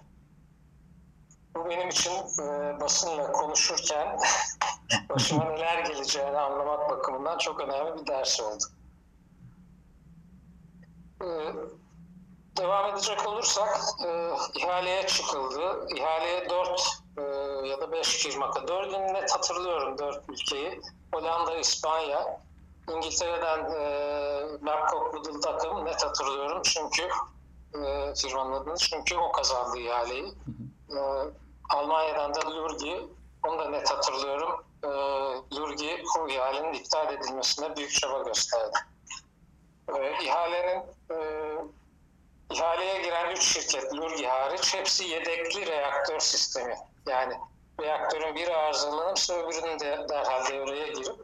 Bu 1.55 1.69
benim 1.69 1.89
için 1.89 2.13
e, 2.43 2.79
basınla 2.81 3.31
konuşurken 3.31 4.19
başıma 5.09 5.43
neler 5.43 5.79
geleceğini 5.79 6.37
anlamak 6.37 6.89
bakımından 6.89 7.37
çok 7.37 7.59
önemli 7.59 8.01
bir 8.01 8.07
ders 8.07 8.39
oldu. 8.39 8.63
E, 11.21 11.27
devam 12.57 12.93
edecek 12.93 13.27
olursak 13.27 13.81
e, 14.05 14.31
ihaleye 14.55 15.07
çıkıldı. 15.07 15.87
İhaleye 15.95 16.49
4 16.49 16.69
e, 16.69 17.08
ya 17.67 17.81
da 17.81 17.91
5 17.91 18.07
firma, 18.07 18.45
4'ünü 18.45 19.13
net 19.13 19.31
hatırlıyorum 19.31 19.97
4 19.97 20.29
ülkeyi. 20.29 20.81
Hollanda, 21.13 21.57
İspanya, 21.57 22.39
İngiltere'den 22.89 23.59
e, 23.59 24.65
Babcock 24.65 25.13
Woodle 25.13 25.39
takım 25.39 25.85
net 25.85 26.05
hatırlıyorum 26.05 26.61
çünkü 26.63 27.03
e, 27.73 28.13
firmanın 28.15 28.51
adını 28.51 28.77
çünkü 28.77 29.17
o 29.17 29.31
kazandı 29.31 29.77
ihaleyi. 29.77 30.33
E, 30.89 30.99
Almanya'dan 31.69 32.33
da 32.33 32.51
Lurgi 32.51 33.07
onu 33.47 33.59
da 33.59 33.69
net 33.69 33.91
hatırlıyorum. 33.91 34.65
E, 34.83 34.87
Lurgi 35.55 36.03
bu 36.19 36.29
ihalenin 36.29 36.73
iptal 36.73 37.13
edilmesine 37.13 37.75
büyük 37.75 37.93
çaba 37.93 38.23
gösterdi. 38.23 38.77
E, 39.97 40.23
ihalenin 40.23 40.83
e, 41.11 41.17
ihaleye 42.51 43.01
giren 43.01 43.31
üç 43.31 43.43
şirket 43.43 43.93
Lurgi 43.93 44.27
hariç 44.27 44.73
hepsi 44.73 45.03
yedekli 45.03 45.65
reaktör 45.65 46.19
sistemi. 46.19 46.75
Yani 47.09 47.33
reaktörün 47.81 48.35
biri 48.35 48.55
arızalanırsa 48.55 49.33
öbürünün 49.33 49.79
de 49.79 50.05
derhal 50.09 50.47
devreye 50.47 50.87
girip 50.87 51.15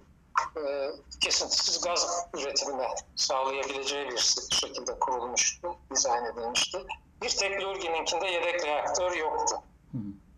e, 0.58 0.92
kesintisiz 1.22 1.82
gaz 1.82 2.28
üretimine 2.34 2.88
sağlayabileceği 3.16 4.10
bir 4.10 4.36
şekilde 4.52 5.00
kurulmuştu, 5.00 5.76
dizayn 5.92 6.26
edilmişti. 6.26 6.78
Bir 7.22 7.30
tek 7.30 7.62
Lurgi'ninkinde 7.62 8.28
yedek 8.28 8.66
reaktör 8.66 9.16
yoktu. 9.16 9.56
Hı. 9.92 9.98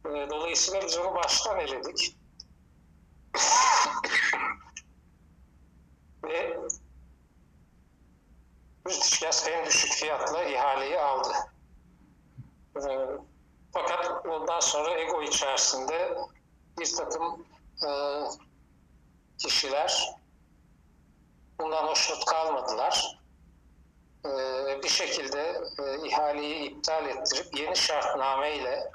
E, 0.10 0.30
dolayısıyla 0.30 0.82
biz 0.82 0.98
onu 0.98 1.16
baştan 1.16 1.60
eledik. 1.60 2.18
Ve 6.24 6.60
British 8.86 9.20
Gas 9.20 9.48
en 9.48 9.66
düşük 9.66 9.92
fiyatla 9.92 10.44
ihaleyi 10.44 11.00
aldı. 11.00 11.34
E, 12.76 12.90
fakat 13.74 14.26
ondan 14.26 14.60
sonra 14.60 15.00
ego 15.00 15.22
içerisinde 15.22 16.18
bir 16.80 16.96
takım 16.96 17.46
e, 17.84 17.90
kişiler 19.38 20.18
bundan 21.60 21.88
hoşnut 21.88 22.26
kalmadılar. 22.26 23.18
E, 24.26 24.30
bir 24.84 24.90
şekilde 24.90 25.62
e, 25.80 26.08
ihaleyi 26.08 26.70
iptal 26.70 27.06
ettirip 27.06 27.60
yeni 27.60 27.76
şartname 27.76 28.56
ile 28.56 28.90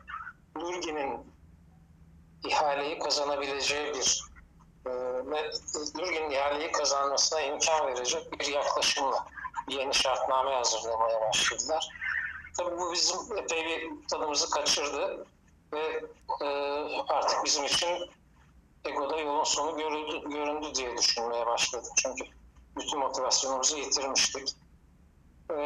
Lurgin'in 0.56 1.32
ihaleyi 2.44 2.98
kazanabileceği 2.98 3.94
bir 3.94 4.24
e, 4.86 4.90
Lurgin'in 5.98 6.30
ihaleyi 6.30 6.72
kazanmasına 6.72 7.40
imkan 7.40 7.86
verecek 7.86 8.40
bir 8.40 8.46
yaklaşımla 8.46 9.26
yeni 9.68 9.94
şartname 9.94 10.50
hazırlamaya 10.50 11.20
başladılar. 11.20 11.88
Tabii 12.58 12.78
bu 12.78 12.92
bizim 12.92 13.38
epey 13.38 13.64
bir 13.66 14.08
tadımızı 14.08 14.50
kaçırdı 14.50 15.26
ve 15.72 16.04
e, 16.40 16.46
artık 17.08 17.44
bizim 17.44 17.64
için 17.64 18.10
Ego'da 18.84 19.20
yolun 19.20 19.44
sonu 19.44 19.76
görüldü, 19.76 20.30
göründü 20.30 20.74
diye 20.74 20.96
düşünmeye 20.96 21.46
başladık. 21.46 21.90
Çünkü 21.96 22.24
bütün 22.76 22.98
motivasyonumuzu 22.98 23.76
yitirmiştik. 23.76 24.56
E, 25.50 25.56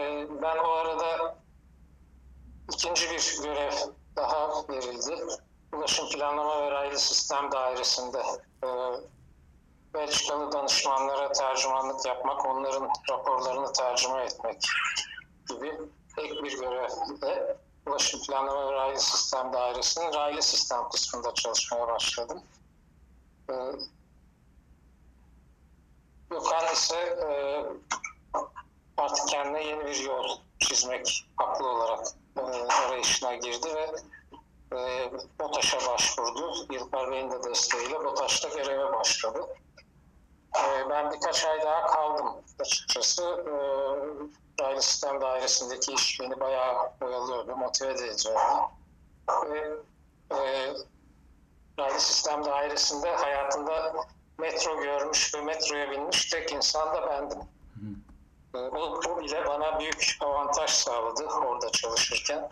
ben 0.43 0.57
o 0.57 0.71
arada 0.71 1.37
ikinci 2.73 3.11
bir 3.11 3.39
görev 3.43 3.73
daha 4.17 4.69
verildi. 4.69 5.27
Ulaşım 5.73 6.09
Planlama 6.09 6.63
ve 6.63 6.71
Raylı 6.71 6.99
Sistem 6.99 7.53
Dairesi'nde 7.53 8.23
e, 8.65 8.69
Belçikalı 9.95 10.53
danışmanlara 10.53 11.33
tercümanlık 11.33 12.07
yapmak, 12.07 12.47
onların 12.47 12.91
raporlarını 13.11 13.73
tercüme 13.73 14.23
etmek 14.23 14.63
gibi 15.49 15.79
ek 16.19 16.43
bir 16.45 16.59
görevle 16.59 17.57
Ulaşım 17.87 18.21
Planlama 18.23 18.69
ve 18.69 18.73
Raylı 18.73 19.01
Sistem 19.01 19.53
Dairesi'nin 19.53 20.15
raylı 20.15 20.43
sistem 20.43 20.89
kısmında 20.89 21.35
çalışmaya 21.35 21.89
başladım. 21.89 22.43
Ee, 23.51 23.55
Gökhan 26.31 26.73
ise 26.73 26.97
e, 26.97 27.29
artık 28.97 29.29
kendine 29.29 29.65
yeni 29.65 29.87
bir 29.87 29.97
yol 29.97 30.39
çizmek 30.59 31.27
haklı 31.37 31.69
olarak 31.69 32.07
e, 32.37 32.41
arayışına 32.73 33.35
girdi 33.35 33.69
ve 33.75 33.91
e, 34.79 35.11
BOTAŞ'a 35.41 35.93
başvurdu. 35.93 36.67
Yılpar 36.71 37.11
Bey'in 37.11 37.31
de 37.31 37.43
desteğiyle 37.43 38.05
BOTAŞ'ta 38.05 38.49
göreve 38.49 38.93
başladı. 38.93 39.47
E, 40.65 40.91
ben 40.91 41.13
birkaç 41.13 41.45
ay 41.45 41.63
daha 41.63 41.87
kaldım 41.87 42.27
açıkçası. 42.61 43.23
E, 43.23 43.55
raylı 44.63 44.83
sistem 44.83 45.21
dairesindeki 45.21 45.93
iş 45.93 46.21
beni 46.21 46.41
bayağı 46.41 46.91
oyalıyordu, 47.01 47.57
motive 47.57 47.99
de 47.99 48.07
ediyordu. 48.07 48.41
Ve 49.51 49.59
e, 50.37 50.73
raylı 51.79 52.01
sistem 52.01 52.45
dairesinde 52.45 53.11
hayatında 53.17 53.95
metro 54.39 54.83
görmüş 54.83 55.35
ve 55.35 55.41
metroya 55.41 55.91
binmiş 55.91 56.31
tek 56.31 56.53
insan 56.53 56.95
da 56.95 57.07
bendim. 57.07 57.39
E, 58.55 58.59
bu, 58.73 59.01
bu 59.09 59.21
bile 59.21 59.47
bana 59.47 59.81
büyük 59.81 60.17
avantaj 60.21 60.71
sağladı 60.71 61.27
orada 61.27 61.73
çalışırken. 61.73 62.51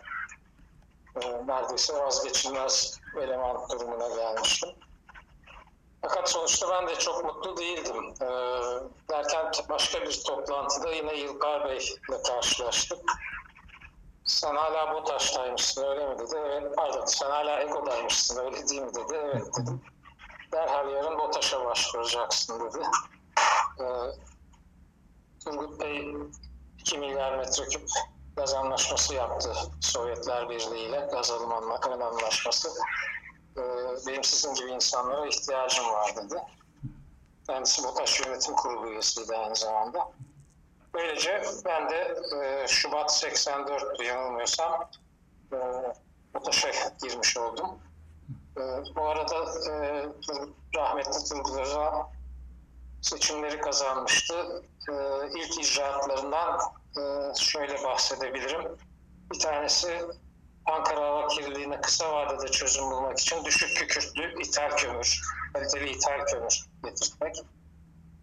E, 1.21 1.47
neredeyse 1.47 1.93
vazgeçilmez 1.93 2.99
eleman 3.21 3.69
durumuna 3.69 4.15
gelmiştim. 4.15 4.69
Fakat 6.07 6.29
sonuçta 6.29 6.69
ben 6.69 6.87
de 6.87 6.95
çok 6.95 7.25
mutlu 7.25 7.57
değildim. 7.57 8.13
Ee, 8.21 8.25
derken 9.09 9.51
başka 9.69 10.01
bir 10.01 10.23
toplantıda 10.23 10.91
yine 10.91 11.15
Yılgar 11.15 11.69
Bey 11.69 11.77
ile 11.77 12.23
karşılaştık. 12.23 12.99
Sen 14.23 14.55
hala 14.55 14.93
BOTAŞ'taymışsın 14.93 15.83
öyle 15.83 16.07
mi 16.07 16.19
dedi. 16.19 16.35
Evet 16.45 16.75
pardon 16.77 17.05
sen 17.05 17.29
hala 17.29 17.61
EGO'daymışsın 17.61 18.45
öyle 18.45 18.67
değil 18.67 18.81
mi 18.81 18.95
dedi. 18.95 19.13
Evet 19.13 19.47
dedim. 19.59 19.81
Derhal 20.51 20.89
yarın 20.89 21.19
BOTAŞ'a 21.19 21.65
başvuracaksın 21.65 22.59
dedi. 22.59 22.85
Ee, 23.79 23.85
Turgut 25.45 25.79
Bey 25.79 26.15
2 26.79 26.97
milyar 26.97 27.37
metreküp 27.37 27.89
gaz 28.35 28.53
anlaşması 28.53 29.13
yaptı 29.13 29.53
Sovyetler 29.81 30.49
Birliği 30.49 30.89
ile 30.89 31.07
gaz 31.11 31.31
alım 31.31 31.51
anlaşması. 31.51 32.69
Ee, 33.57 33.61
benim 34.07 34.23
sizin 34.23 34.53
gibi 34.53 34.71
insanlara 34.71 35.27
ihtiyacım 35.27 35.85
var 35.85 36.15
dedi. 36.15 36.35
Kendisi 37.47 37.83
BOTAŞ 37.83 38.19
Yönetim 38.19 38.55
Kurulu 38.55 38.89
üyesiydi 38.89 39.37
aynı 39.37 39.55
zamanda. 39.55 40.11
Böylece 40.93 41.43
ben 41.65 41.89
de 41.89 42.15
e, 42.41 42.67
Şubat 42.67 43.13
84 43.13 44.03
yanılmıyorsam 44.03 44.89
e, 45.53 45.57
BOTAŞ'a 46.33 46.69
girmiş 47.03 47.37
oldum. 47.37 47.79
E, 48.57 48.61
bu 48.95 49.01
arada 49.01 49.35
e, 49.71 50.05
rahmetli 50.75 51.29
Turgut 51.29 51.59
Özal 51.59 52.03
seçimleri 53.01 53.61
kazanmıştı. 53.61 54.63
E, 54.89 54.93
ilk 55.35 55.59
icraatlarından 55.59 56.59
e, 56.97 57.33
şöyle 57.39 57.83
bahsedebilirim. 57.83 58.77
Bir 59.33 59.39
tanesi 59.39 60.01
Ankara 60.65 61.01
hava 61.01 61.27
kirliliğine 61.27 61.81
kısa 61.81 62.13
vadede 62.13 62.51
çözüm 62.51 62.91
bulmak 62.91 63.19
için 63.19 63.45
düşük 63.45 63.77
kükürtlü 63.77 64.41
ithal 64.41 64.77
kömür, 64.77 65.21
kaliteli 65.53 65.89
ithal 65.89 66.25
kömür 66.25 66.65
getirmek. 66.83 67.35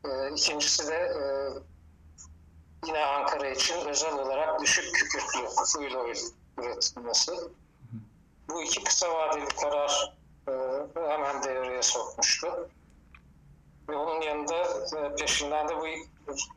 E, 0.05 0.31
ikincisi 0.33 0.89
de 0.89 0.95
e, 0.95 1.23
yine 2.87 3.05
Ankara 3.05 3.49
için 3.49 3.89
özel 3.89 4.19
olarak 4.19 4.61
düşük 4.61 4.95
kükürtlü 4.95 5.49
fuel 5.73 5.97
oil 5.97 6.19
üretilmesi. 6.59 7.33
Bu 8.49 8.63
iki 8.63 8.85
kısa 8.85 9.15
vadeli 9.15 9.49
karar 9.49 10.15
e, 10.49 10.53
hemen 11.11 11.43
devreye 11.43 11.83
sokmuştu. 11.83 12.71
Ve 13.89 13.97
onun 13.97 14.21
yanında 14.21 14.63
e, 14.97 15.15
peşinden 15.15 15.69
de 15.69 15.77
bu 15.77 15.87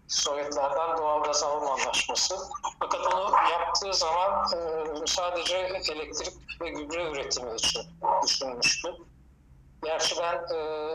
Sovyetlerden 0.08 0.98
doğal 0.98 1.24
gaz 1.24 1.44
alma 1.44 1.72
anlaşması. 1.72 2.36
Fakat 2.80 3.14
onu 3.14 3.32
yaptığı 3.52 3.94
zaman 3.94 4.46
e, 4.54 5.08
sadece 5.08 5.58
elektrik 5.58 6.62
ve 6.62 6.70
gübre 6.70 7.12
üretimi 7.12 7.56
için 7.56 7.82
düşünmüştü. 8.24 8.96
Gerçi 9.84 10.16
ben 10.20 10.56
e, 10.56 10.90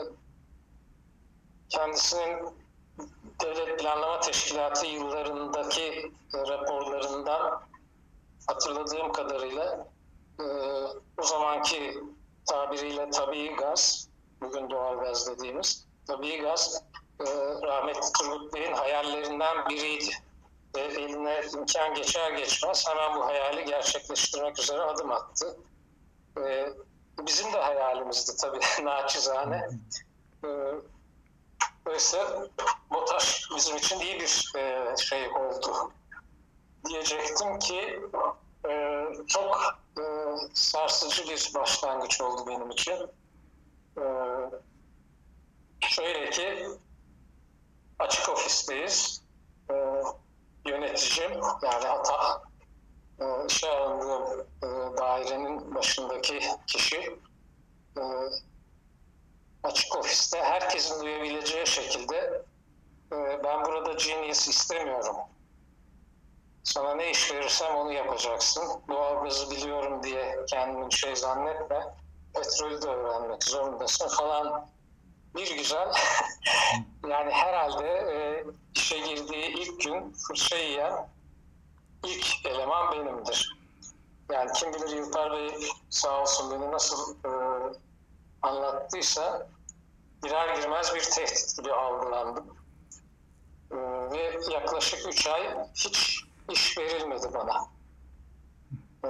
kendisinin 1.69 2.61
Devlet 3.43 3.81
Planlama 3.81 4.21
Teşkilatı 4.21 4.87
yıllarındaki 4.87 6.13
raporlarından 6.35 7.63
hatırladığım 8.47 9.13
kadarıyla 9.13 9.87
o 11.19 11.23
zamanki 11.23 11.99
tabiriyle 12.47 13.11
tabii 13.11 13.57
gaz, 13.57 14.09
bugün 14.41 14.71
doğal 14.71 15.01
gaz 15.01 15.27
dediğimiz 15.27 15.87
tabii 16.07 16.39
gaz 16.39 16.75
e, 16.77 17.00
rahmetli 17.63 18.13
Turgut 18.19 18.55
Bey'in 18.55 18.73
hayallerinden 18.73 19.69
biriydi. 19.69 20.11
Ve 20.77 20.81
eline 20.81 21.43
imkan 21.55 21.95
geçer 21.95 22.31
geçmez 22.31 22.89
hemen 22.89 23.17
bu 23.17 23.27
hayali 23.27 23.65
gerçekleştirmek 23.65 24.59
üzere 24.59 24.83
adım 24.83 25.13
attı. 25.13 25.57
E, 26.39 26.69
bizim 27.27 27.53
de 27.53 27.59
hayalimizdi 27.59 28.37
tabii 28.37 28.61
naçizane. 28.85 29.69
E, 30.45 30.49
Dolayısıyla 31.87 32.49
BOTAŞ 32.91 33.49
bizim 33.57 33.77
için 33.77 34.01
iyi 34.01 34.21
bir 34.21 34.53
e, 34.57 34.97
şey 34.97 35.29
oldu. 35.29 35.93
Diyecektim 36.89 37.59
ki 37.59 38.01
e, 38.69 39.05
çok 39.27 39.79
e, 39.99 40.05
sarsıcı 40.55 41.25
bir 41.25 41.51
başlangıç 41.55 42.21
oldu 42.21 42.47
benim 42.47 42.71
için. 42.71 43.09
E, 43.99 44.05
şöyle 45.81 46.31
ki 46.31 46.67
açık 48.01 48.29
ofisteyiz. 48.29 49.23
E, 49.71 49.75
yöneticim 50.67 51.33
yani 51.63 51.87
hata 51.87 52.43
e, 53.21 53.47
işe 53.49 53.71
alındığım 53.71 54.41
e, 54.41 54.97
dairenin 54.99 55.75
başındaki 55.75 56.41
kişi 56.67 57.19
e, 57.97 58.03
açık 59.63 59.97
ofiste 59.97 60.43
herkesin 60.43 61.01
duyabileceği 61.01 61.67
şekilde 61.67 62.43
e, 63.13 63.45
ben 63.45 63.65
burada 63.65 63.93
genius 63.93 64.49
istemiyorum. 64.49 65.17
Sana 66.65 66.95
ne 66.95 67.11
iş 67.11 67.33
verirsem 67.33 67.77
onu 67.77 67.93
yapacaksın. 67.93 68.83
Doğalgazı 68.89 69.51
biliyorum 69.51 70.03
diye 70.03 70.39
kendini 70.47 70.93
şey 70.93 71.17
zannetme. 71.17 71.95
Petrolü 72.35 72.83
de 72.83 72.87
öğrenmek 72.87 73.45
zorundasın 73.45 74.09
falan. 74.09 74.67
Bir 75.37 75.57
güzel 75.57 75.89
yani 77.09 77.31
herhalde 77.31 77.89
e, 77.89 78.45
işe 78.75 78.99
girdiği 78.99 79.47
ilk 79.47 79.81
gün 79.81 80.13
fırça 80.13 80.57
yiyen 80.57 81.09
ilk 82.05 82.47
eleman 82.47 82.93
benimdir. 82.93 83.57
Yani 84.33 84.53
kim 84.53 84.73
bilir 84.73 84.97
Yılpar 84.97 85.33
Bey 85.33 85.69
sağ 85.91 86.23
olsun 86.23 86.51
beni 86.51 86.73
nasıl 86.73 87.15
e, 87.15 87.31
anlattıysa 88.43 89.47
girer 90.23 90.57
girmez 90.57 90.95
bir 90.95 91.03
tehdit 91.03 91.57
gibi 91.57 91.73
algılandım. 91.73 92.57
E, 93.71 93.77
ve 94.11 94.39
yaklaşık 94.51 95.09
üç 95.09 95.27
ay 95.27 95.69
hiç 95.75 96.25
iş 96.51 96.79
verilmedi 96.79 97.29
bana. 97.35 97.67
E, 99.05 99.09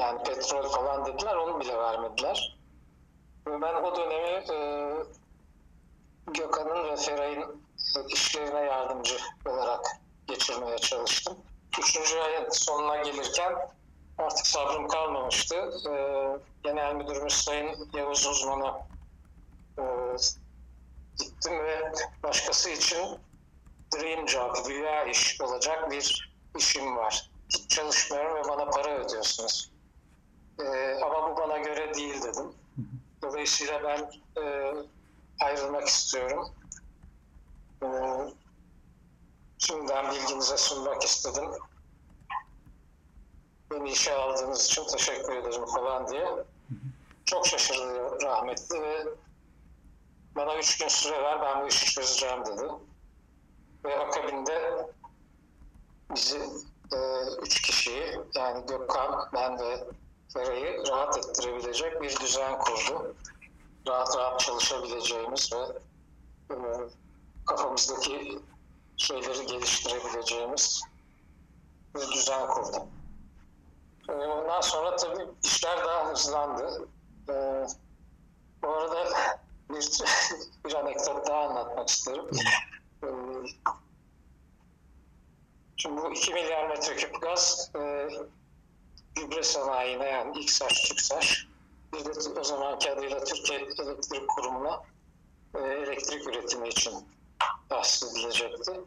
yani 0.00 0.22
petrol 0.22 0.68
falan 0.68 1.06
dediler, 1.06 1.36
onu 1.36 1.60
bile 1.60 1.78
vermediler. 1.78 2.56
Ve 3.46 3.62
ben 3.62 3.74
o 3.74 3.96
dönemi 3.96 4.44
e, 4.52 4.90
Gökhan'ın 6.32 6.88
ve 6.88 6.96
Feray'ın 6.96 7.62
işlerine 8.08 8.60
yardımcı 8.60 9.16
olarak 9.46 9.86
geçirmeye 10.26 10.78
çalıştım. 10.78 11.38
Üçüncü 11.78 12.18
ayın 12.18 12.48
sonuna 12.50 12.96
gelirken 12.96 13.52
artık 14.18 14.46
sabrım 14.46 14.88
kalmamıştı. 14.88 15.70
Ee, 15.90 16.38
Genel 16.62 16.94
Müdürümüz 16.94 17.34
Sayın 17.34 17.88
Yavuz 17.94 18.26
Uzman'a 18.26 18.86
e, 19.78 19.84
gittim 21.18 21.64
ve 21.64 21.92
başkası 22.22 22.70
için 22.70 23.18
dream 23.94 24.28
job, 24.28 24.68
rüya 24.68 25.04
iş 25.04 25.40
olacak 25.40 25.90
bir 25.90 26.30
işim 26.58 26.96
var. 26.96 27.30
Hiç 27.48 27.70
çalışmıyorum 27.70 28.36
ve 28.36 28.48
bana 28.48 28.64
para 28.70 28.98
ödüyorsunuz. 28.98 29.70
Ee, 30.60 30.94
ama 31.04 31.30
bu 31.30 31.36
bana 31.40 31.58
göre 31.58 31.94
değil 31.94 32.22
dedim. 32.22 32.52
Dolayısıyla 33.22 33.82
ben 33.84 34.10
e, 34.42 34.72
ayrılmak 35.40 35.88
istiyorum. 35.88 36.48
Ee, 37.82 37.86
şimdiden 39.58 40.10
bilginize 40.10 40.56
sunmak 40.56 41.04
istedim. 41.04 41.50
Beni 43.70 43.90
işe 43.90 44.14
aldığınız 44.14 44.66
için 44.66 44.86
teşekkür 44.86 45.36
ederim 45.36 45.66
falan 45.66 46.08
diye. 46.08 46.28
Çok 47.24 47.46
şaşırdı 47.46 48.22
rahmetli 48.22 48.82
ve 48.82 49.06
bana 50.36 50.56
üç 50.56 50.78
gün 50.78 50.88
süre 50.88 51.22
ver 51.22 51.40
ben 51.42 51.62
bu 51.62 51.66
işi 51.66 51.94
çözeceğim 51.94 52.46
dedi. 52.46 52.64
Ve 53.84 53.98
akabinde 53.98 54.86
bizi 56.14 56.38
e, 56.92 56.98
üç 57.42 57.62
kişiyi 57.62 58.20
yani 58.34 58.66
Gökhan, 58.66 59.28
ben 59.34 59.58
ve 59.58 59.84
Feray'ı 60.32 60.86
rahat 60.88 61.18
ettirebilecek 61.18 62.02
bir 62.02 62.20
düzen 62.20 62.58
kurdu. 62.58 63.16
Rahat 63.90 64.16
rahat 64.16 64.40
çalışabileceğimiz 64.40 65.52
ve 65.52 65.58
e, 66.54 66.56
kafamızdaki 67.46 68.38
şeyleri 68.96 69.46
geliştirebileceğimiz 69.46 70.82
bir 71.94 72.00
düzen 72.00 72.46
kurdu. 72.48 72.86
E, 74.08 74.12
ondan 74.12 74.60
sonra 74.60 74.96
tabii 74.96 75.26
işler 75.44 75.84
daha 75.84 76.10
hızlandı. 76.10 76.88
E, 77.28 77.34
bu 78.62 78.68
arada 78.68 79.04
bir, 79.70 80.02
bir 80.64 80.74
anekdot 80.74 81.26
daha 81.26 81.48
anlatmak 81.48 81.88
isterim. 81.88 82.24
E, 83.02 83.08
şimdi 85.76 86.02
bu 86.02 86.12
2 86.12 86.34
milyar 86.34 86.68
metreküp 86.68 87.22
gaz 87.22 87.70
e, 87.74 88.08
gübre 89.14 89.42
sanayine 89.42 90.06
yani 90.06 90.38
İKSAŞ, 90.38 90.88
TÜKSAŞ 90.88 91.49
bir 91.92 92.04
de 92.04 92.40
o 92.40 92.44
zamanki 92.44 92.92
adıyla 92.92 93.24
Türkiye 93.24 93.58
Elektrik 93.58 94.28
Kurumu'na 94.28 94.82
e, 95.54 95.58
elektrik 95.58 96.28
üretimi 96.28 96.68
için 96.68 96.94
tahsis 97.68 98.12
edilecekti. 98.12 98.80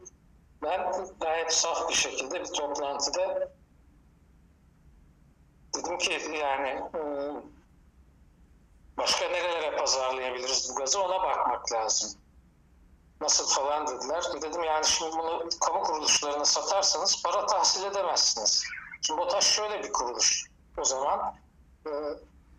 Ben 0.64 0.94
gayet 1.20 1.54
saf 1.54 1.90
bir 1.90 1.94
şekilde 1.94 2.40
bir 2.40 2.46
toplantıda 2.46 3.52
dedim 5.76 5.98
ki 5.98 6.38
yani 6.40 6.70
e, 6.70 7.02
başka 8.98 9.28
nerelere 9.28 9.76
pazarlayabiliriz 9.78 10.70
bu 10.72 10.76
gazı 10.76 11.04
ona 11.04 11.24
bakmak 11.24 11.72
lazım. 11.72 12.20
Nasıl 13.22 13.48
falan 13.48 13.88
dediler. 13.88 14.24
Dedim 14.42 14.64
yani 14.64 14.86
şimdi 14.86 15.18
bunu 15.18 15.50
kamu 15.62 15.84
kuruluşlarına 15.84 16.46
satarsanız 16.46 17.24
para 17.24 17.46
tahsil 17.46 17.84
edemezsiniz. 17.84 18.64
Şimdi 19.02 19.22
BOTAŞ 19.22 19.44
şöyle 19.44 19.84
bir 19.84 19.94
kuruluş 19.94 20.46
o 20.78 20.84
zaman. 20.84 21.36
E, 21.86 21.92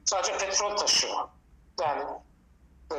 sadece 0.04 0.38
petrol 0.38 0.76
taşıyor. 0.76 1.28
Yani 1.80 2.04
e, 2.92 2.96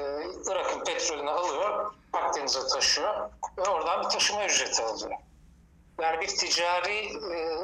Irak'ın 0.52 0.84
petrolünü 0.84 1.30
alıyor, 1.30 1.94
Akdeniz'e 2.14 2.68
taşıyor 2.68 3.30
ve 3.58 3.62
oradan 3.62 4.04
bir 4.04 4.10
taşıma 4.10 4.46
ücreti 4.46 4.84
alıyor. 4.84 5.12
Yani 6.02 6.22
bir 6.22 6.28
ticari 6.28 6.98
e, 7.34 7.58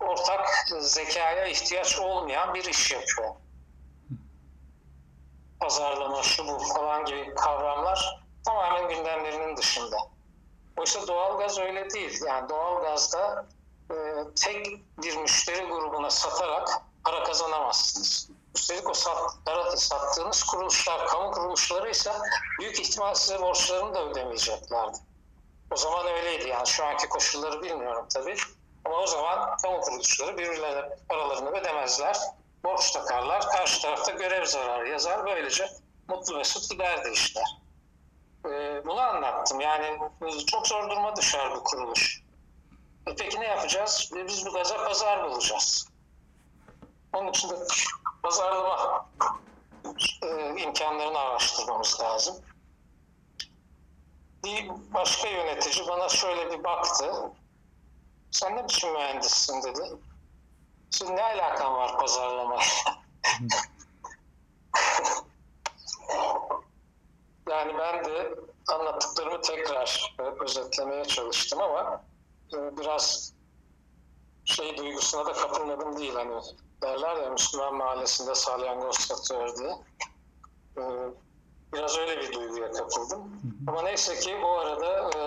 ortak 0.00 0.48
zekaya 0.80 1.46
ihtiyaç 1.46 1.98
olmayan 1.98 2.54
bir 2.54 2.64
iş 2.64 2.92
yapıyor. 2.92 3.34
Pazarlama, 5.60 6.22
şu 6.22 6.48
bu 6.48 6.58
falan 6.58 7.04
gibi 7.04 7.34
kavramlar 7.34 8.22
tamamen 8.44 8.88
gündemlerinin 8.88 9.56
dışında. 9.56 9.96
Oysa 10.76 11.08
doğalgaz 11.08 11.58
öyle 11.58 11.90
değil. 11.90 12.20
Yani 12.26 12.48
doğalgazda 12.48 13.46
e, 13.90 13.94
tek 14.36 14.66
bir 15.02 15.16
müşteri 15.16 15.66
grubuna 15.66 16.10
satarak 16.10 16.82
para 17.04 17.24
kazanamazsınız. 17.24 18.30
Üstelik 18.54 18.90
o 18.90 18.94
sat, 18.94 19.18
sattığınız 19.76 20.42
kuruluşlar, 20.42 21.06
kamu 21.06 21.30
kuruluşları 21.30 21.90
ise 21.90 22.12
büyük 22.60 22.80
ihtimal 22.80 23.14
size 23.14 23.40
borçlarını 23.40 23.94
da 23.94 24.04
ödemeyeceklerdi. 24.04 24.98
O 25.70 25.76
zaman 25.76 26.06
öyleydi 26.06 26.48
yani 26.48 26.66
şu 26.66 26.84
anki 26.84 27.08
koşulları 27.08 27.62
bilmiyorum 27.62 28.06
tabii. 28.14 28.36
Ama 28.84 28.96
o 28.96 29.06
zaman 29.06 29.56
kamu 29.56 29.80
kuruluşları 29.80 30.38
birbirlerine 30.38 30.96
paralarını 31.08 31.50
ödemezler, 31.50 32.16
borç 32.64 32.90
takarlar, 32.90 33.48
karşı 33.48 33.82
tarafta 33.82 34.12
görev 34.12 34.44
zararı 34.44 34.88
yazar, 34.88 35.26
böylece 35.26 35.70
mutlu 36.08 36.36
mesut 36.36 36.70
giderdi 36.70 37.10
işler. 37.10 37.58
Ee, 38.46 38.82
bunu 38.86 39.00
anlattım 39.00 39.60
yani 39.60 39.98
çok 40.46 40.66
zor 40.66 40.90
duruma 40.90 41.16
düşer 41.16 41.54
bu 41.56 41.64
kuruluş. 41.64 42.22
E 43.06 43.14
peki 43.14 43.40
ne 43.40 43.46
yapacağız? 43.46 44.10
E 44.16 44.26
biz 44.26 44.46
bu 44.46 44.52
gaza 44.52 44.84
pazar 44.84 45.24
bulacağız. 45.24 45.88
Onun 47.12 47.28
için 47.28 47.50
de 47.50 47.54
pazarlama 48.22 49.06
e, 50.22 50.56
imkanlarını 50.62 51.18
araştırmamız 51.18 52.00
lazım. 52.00 52.36
Bir 54.44 54.70
başka 54.94 55.28
yönetici 55.28 55.88
bana 55.88 56.08
şöyle 56.08 56.50
bir 56.50 56.64
baktı. 56.64 57.12
Sen 58.30 58.56
ne 58.56 58.64
biçim 58.64 58.92
mühendissin 58.92 59.62
dedi. 59.62 59.82
Şimdi 60.90 61.16
ne 61.16 61.22
alakan 61.22 61.74
var 61.74 61.98
pazarlama? 61.98 62.60
yani 67.50 67.78
ben 67.78 68.04
de 68.04 68.34
anlattıklarımı 68.68 69.40
tekrar 69.40 70.14
özetlemeye 70.40 71.04
çalıştım 71.04 71.62
ama 71.62 72.04
e, 72.54 72.76
biraz 72.78 73.32
duygusuna 75.18 75.26
da 75.26 75.32
kapılmadım 75.32 75.98
değil 75.98 76.14
hani 76.14 76.40
derler 76.82 77.16
ya 77.16 77.30
Müslüman 77.30 77.74
mahallesinde 77.74 78.34
salyangoz 78.34 78.96
satıyor 78.96 79.56
diye. 79.56 79.76
Ee, 80.78 80.82
biraz 81.72 81.98
öyle 81.98 82.20
bir 82.20 82.32
duyguya 82.32 82.72
kapıldım. 82.72 83.40
Ama 83.66 83.82
neyse 83.82 84.20
ki 84.20 84.36
o 84.44 84.58
arada 84.58 85.10
e, 85.18 85.22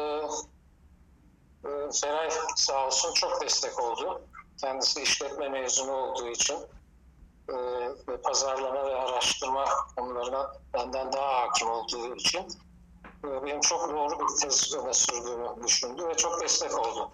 e, 1.69 1.91
Feray 2.01 2.29
sağ 2.55 2.87
olsun 2.87 3.13
çok 3.13 3.41
destek 3.41 3.79
oldu. 3.79 4.21
Kendisi 4.61 5.01
işletme 5.01 5.49
mezunu 5.49 5.91
olduğu 5.91 6.27
için 6.27 6.57
e, 7.49 7.55
ve 8.07 8.21
pazarlama 8.23 8.85
ve 8.85 8.95
araştırma 8.95 9.65
konularına 9.95 10.51
benden 10.73 11.13
daha 11.13 11.41
hakim 11.41 11.69
olduğu 11.69 12.15
için 12.15 12.47
e, 13.25 13.43
benim 13.43 13.61
çok 13.61 13.89
doğru 13.89 14.19
bir 14.19 14.41
tez 14.41 14.75
öne 14.75 14.93
sürdüğümü 14.93 15.63
düşündü 15.63 16.07
ve 16.07 16.13
çok 16.13 16.41
destek 16.41 16.79
oldu. 16.79 17.11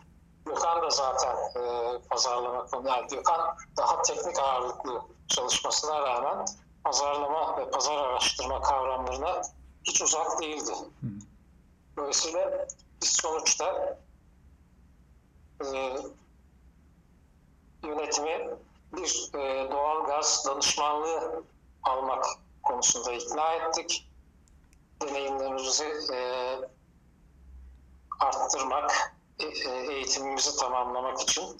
Gökhan 0.47 0.81
da 0.81 0.89
zaten 0.89 1.35
e, 1.55 1.97
pazarlama. 2.09 2.67
Yani 2.85 3.07
Gökhan 3.07 3.57
daha 3.77 4.01
teknik 4.01 4.39
ağırlıklı 4.39 5.01
çalışmasına 5.27 6.01
rağmen 6.01 6.45
pazarlama 6.83 7.57
ve 7.57 7.71
pazar 7.71 7.97
araştırma 7.97 8.61
kavramlarına 8.61 9.41
hiç 9.83 10.01
uzak 10.01 10.41
değildi. 10.41 10.73
Dolayısıyla 11.97 12.67
biz 13.01 13.09
sonuçta 13.09 13.97
e, 15.61 15.97
yönetimi 17.83 18.49
bir 18.93 19.29
e, 19.33 19.71
doğal 19.71 20.05
gaz 20.07 20.45
danışmanlığı 20.47 21.43
almak 21.83 22.25
konusunda 22.63 23.13
ikna 23.13 23.53
ettik. 23.53 24.09
Deneyimlerimizi 25.01 25.93
e, 26.13 26.19
arttırmak, 28.19 29.16
eğitimimizi 29.89 30.57
tamamlamak 30.57 31.21
için 31.21 31.57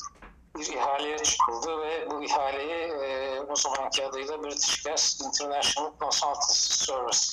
bir 0.57 0.73
ihaleye 0.73 1.17
çıkıldı 1.17 1.81
ve 1.81 2.09
bu 2.11 2.23
ihaleyi 2.23 2.91
e, 2.91 3.41
o 3.41 3.55
zamanki 3.55 4.05
adıyla 4.05 4.43
British 4.43 4.83
Gas 4.83 5.21
International 5.21 5.91
Consultancy 5.99 6.53
Service 6.53 7.27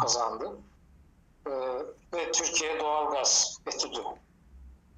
kazandı. 0.00 0.56
E, 1.46 1.50
ve 2.12 2.32
Türkiye 2.32 2.80
Doğalgaz 2.80 3.58
Etüdü 3.66 4.02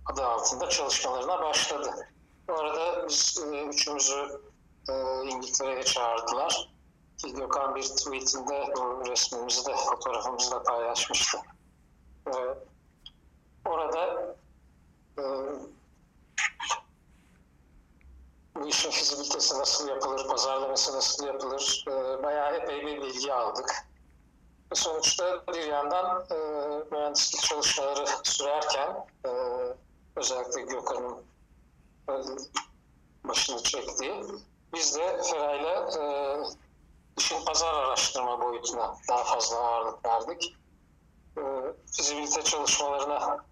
adı 0.06 0.26
altında 0.26 0.68
çalışmalarına 0.68 1.42
başladı. 1.42 2.08
Bu 2.48 2.54
arada 2.54 3.08
biz 3.08 3.44
e, 3.52 3.62
üçümüzü 3.62 4.40
e, 4.88 5.24
İngiltere'ye 5.24 5.82
çağırdılar. 5.82 6.70
Ki 7.18 7.34
Gökhan 7.34 7.74
bir 7.74 7.82
tweetinde 7.82 8.72
bu 8.76 9.10
resmimizi 9.10 9.66
de 9.66 9.76
fotoğrafımızı 9.76 10.50
da 10.50 10.62
paylaşmıştı. 10.62 11.38
E, 12.26 12.32
orada 13.64 14.04
e, 14.06 14.27
bu 18.54 18.68
işin 18.68 18.90
fizibilitesi 18.90 19.59
nasıl 19.59 19.88
yapılır, 19.88 20.28
pazarlaması 20.28 20.96
nasıl 20.96 21.26
yapılır 21.26 21.85
e, 21.88 22.22
bayağı 22.22 22.57
epey 22.57 22.87
bir 22.87 23.02
bilgi 23.02 23.33
aldık. 23.33 23.74
Sonuçta 24.74 25.46
bir 25.54 25.66
yandan 25.66 26.26
e, 26.31 26.37
mühendislik 26.90 27.42
çalışmaları 27.42 28.07
sürerken 28.22 29.07
e, 29.26 29.31
özellikle 30.16 30.62
Gökhan'ın 30.62 31.16
e, 32.09 32.14
başını 33.24 33.62
çektiği 33.62 34.24
biz 34.74 34.96
de 34.96 35.22
Feray'la 35.22 35.90
e, 36.00 36.37
işin 37.18 37.44
pazar 37.44 37.74
araştırma 37.74 38.40
boyutuna 38.40 38.96
daha 39.09 39.24
fazla 39.24 39.57
ağırlık 39.59 40.04
verdik. 40.04 40.57
E, 41.38 41.42
fizibilite 41.96 42.42
çalışmalarına 42.42 43.44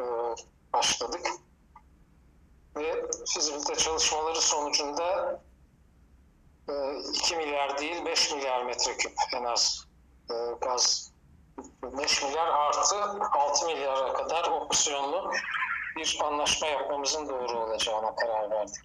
e, 0.00 0.34
başladık. 0.72 1.26
Ve 2.76 3.04
fizibilite 3.34 3.74
çalışmaları 3.74 4.40
sonucunda 4.40 5.40
e, 6.68 6.72
2 7.14 7.36
milyar 7.36 7.78
değil 7.78 8.04
5 8.04 8.32
milyar 8.32 8.64
metreküp 8.64 9.12
en 9.34 9.44
az 9.44 9.86
e, 10.30 10.34
gaz 10.60 11.12
5 11.82 12.22
milyar 12.22 12.46
artı 12.46 12.96
6 13.32 13.66
milyara 13.66 14.12
kadar 14.12 14.50
opsiyonlu 14.50 15.32
bir 15.96 16.18
anlaşma 16.24 16.66
yapmamızın 16.66 17.28
doğru 17.28 17.58
olacağına 17.58 18.14
karar 18.14 18.50
verdik. 18.50 18.84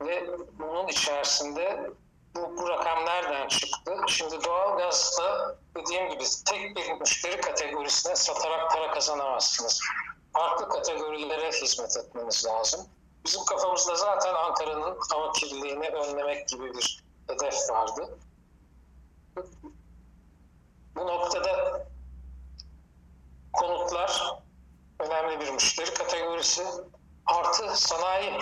Ve 0.00 0.26
bunun 0.58 0.88
içerisinde 0.88 1.90
bu, 2.34 2.56
bu 2.56 2.68
rakam 2.68 3.06
nereden 3.06 3.48
çıktı? 3.48 3.96
Şimdi 4.06 4.44
doğalgazda 4.44 5.56
dediğim 5.76 6.10
gibi 6.10 6.24
tek 6.46 6.76
bir 6.76 6.92
müşteri 6.92 7.40
kategorisine 7.40 8.16
satarak 8.16 8.70
para 8.70 8.90
kazanamazsınız. 8.90 9.80
Farklı 10.32 10.68
kategorilere 10.68 11.52
hizmet 11.52 11.96
etmeniz 11.96 12.46
lazım. 12.46 12.86
Bizim 13.24 13.44
kafamızda 13.44 13.94
zaten 13.94 14.34
Ankara'nın 14.34 14.98
hava 15.10 15.32
kirliliğini 15.32 15.88
önlemek 15.88 16.48
gibi 16.48 16.74
bir 16.74 17.04
hedef 17.28 17.70
vardı. 17.70 18.18
Bu 20.96 21.06
noktada 21.06 21.86
konutlar 23.52 24.34
önemli 24.98 25.40
bir 25.40 25.50
müşteri 25.50 25.94
kategorisi. 25.94 26.64
Artı 27.26 27.76
sanayi 27.76 28.38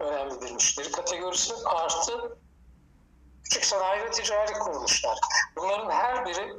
önemli 0.00 0.40
bir 0.40 0.52
müşteri 0.52 0.92
kategorisi. 0.92 1.54
Artı 1.66 2.38
küçük 3.48 3.64
sanayi 3.64 4.10
ticari 4.10 4.52
kuruluşlar. 4.52 5.18
Bunların 5.56 5.90
her 5.90 6.26
biri 6.26 6.56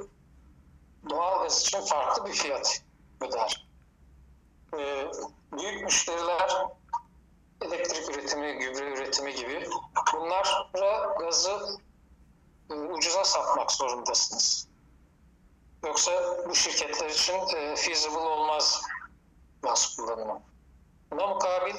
doğalgaz 1.10 1.62
için 1.62 1.82
farklı 1.82 2.26
bir 2.26 2.34
fiyat 2.34 2.82
öder. 3.22 3.70
Ee, 4.78 5.12
büyük 5.58 5.84
müşteriler 5.84 6.66
elektrik 7.62 8.10
üretimi, 8.10 8.58
gübre 8.58 8.92
üretimi 8.92 9.36
gibi 9.36 9.70
bunlara 10.14 11.14
gazı 11.20 11.78
e, 12.70 12.74
ucuza 12.74 13.24
satmak 13.24 13.72
zorundasınız. 13.72 14.68
Yoksa 15.86 16.38
bu 16.50 16.56
şirketler 16.56 17.10
için 17.10 17.56
e, 17.56 17.76
feasible 17.76 18.18
olmaz 18.18 18.82
gaz 19.62 19.96
kullanımı. 19.96 20.42
Buna 21.12 21.28
mukabil 21.28 21.76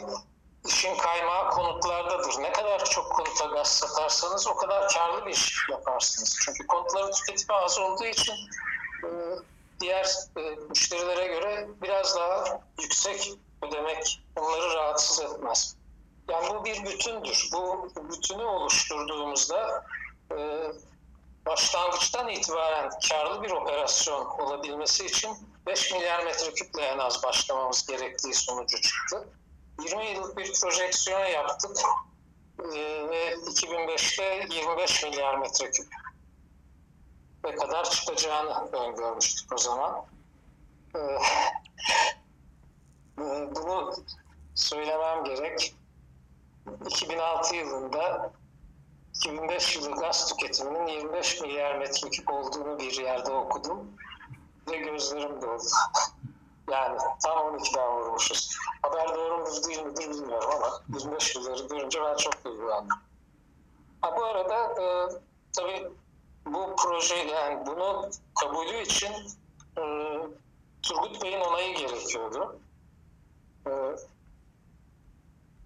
işin 0.66 0.96
kaymağı 0.96 1.50
konutlardadır. 1.50 2.42
Ne 2.42 2.52
kadar 2.52 2.84
çok 2.84 3.12
konuta 3.12 3.44
gaz 3.44 3.68
satarsanız 3.68 4.46
o 4.46 4.56
kadar 4.56 4.88
karlı 4.88 5.26
bir 5.26 5.30
iş 5.30 5.68
yaparsınız. 5.70 6.38
Çünkü 6.44 6.66
konutların 6.66 7.12
tüketimi 7.12 7.56
az 7.56 7.78
olduğu 7.78 8.04
için 8.04 8.34
e, 9.04 9.08
diğer 9.80 10.06
e, 10.36 10.40
müşterilere 10.68 11.26
göre 11.26 11.68
biraz 11.82 12.16
daha 12.16 12.60
yüksek 12.82 13.32
ödemek 13.62 14.20
onları 14.36 14.74
rahatsız 14.74 15.20
etmez. 15.20 15.76
Yani 16.28 16.48
bu 16.48 16.64
bir 16.64 16.84
bütündür. 16.84 17.48
Bu 17.52 17.88
bütünü 18.10 18.44
oluşturduğumuzda 18.44 19.84
e, 20.32 20.36
başlangıçtan 21.46 22.28
itibaren 22.28 22.90
karlı 23.08 23.42
bir 23.42 23.50
operasyon 23.50 24.26
olabilmesi 24.26 25.06
için 25.06 25.36
5 25.66 25.92
milyar 25.92 26.24
metreküple 26.24 26.82
en 26.82 26.98
az 26.98 27.22
başlamamız 27.22 27.86
gerektiği 27.86 28.34
sonucu 28.34 28.80
çıktı. 28.80 29.28
20 29.84 30.06
yıllık 30.06 30.36
bir 30.36 30.52
projeksiyon 30.60 31.26
yaptık 31.26 31.76
ee, 32.60 33.08
ve 33.08 33.34
2005'te 33.34 34.54
25 34.54 35.04
milyar 35.04 35.38
metreküp 35.38 35.86
ne 37.44 37.54
kadar 37.54 37.90
çıkacağını 37.90 38.76
öngörmüştük 38.76 39.52
o 39.52 39.58
zaman. 39.58 40.04
Ee, 40.96 40.98
bunu 43.56 43.94
söylemem 44.54 45.24
gerek. 45.24 45.74
2006 46.86 47.56
yılında 47.56 48.32
2005 49.14 49.76
yılı 49.76 49.90
gaz 49.90 50.28
tüketiminin 50.28 50.86
25 50.86 51.40
milyar 51.40 51.78
metreküp 51.78 52.32
olduğunu 52.32 52.78
bir 52.78 52.92
yerde 52.92 53.32
okudum 53.32 53.96
ve 54.70 54.76
gözlerim 54.76 55.42
doldu. 55.42 55.62
Yani 56.70 56.98
tam 57.22 57.38
12'den 57.38 57.96
vurmuşuz. 57.96 58.56
Haber 58.82 59.14
doğru 59.14 59.38
mudur 59.38 59.68
değil 59.68 59.82
midir 59.82 60.10
bilmiyorum 60.10 60.50
ama 60.56 60.80
25 60.98 61.36
yılları 61.36 61.66
görünce 61.66 62.02
ben 62.02 62.16
çok 62.16 62.44
duygulandım. 62.44 62.98
Ha, 64.00 64.16
bu 64.16 64.24
arada 64.24 64.82
e, 64.82 65.08
tabii 65.52 65.88
bu 66.46 66.76
proje 66.76 67.14
yani 67.14 67.66
bunu 67.66 68.10
kabulü 68.40 68.82
için 68.82 69.12
e, 69.78 69.82
Turgut 70.82 71.22
Bey'in 71.22 71.40
onayı 71.40 71.76
gerekiyordu. 71.76 72.58
E, 73.66 73.70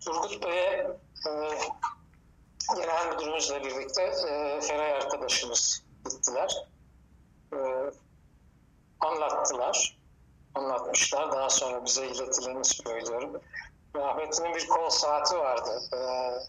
Turgut 0.04 0.42
Bey'e 0.42 0.98
e, 1.26 1.30
genel 2.76 3.12
müdürümüzle 3.12 3.64
birlikte 3.64 4.02
e, 4.02 4.60
Feray 4.60 4.92
arkadaşımız 4.92 5.84
gittiler. 6.10 6.66
E, 7.52 7.58
anlattılar. 9.00 10.03
Anlatmışlar. 10.54 11.32
Daha 11.32 11.50
sonra 11.50 11.84
bize 11.84 12.06
iletileni 12.06 12.64
söylüyorum. 12.64 13.40
Rahmetli'nin 13.96 14.54
bir 14.54 14.68
kol 14.68 14.90
saati 14.90 15.38
vardı. 15.38 15.80
E, 15.92 15.98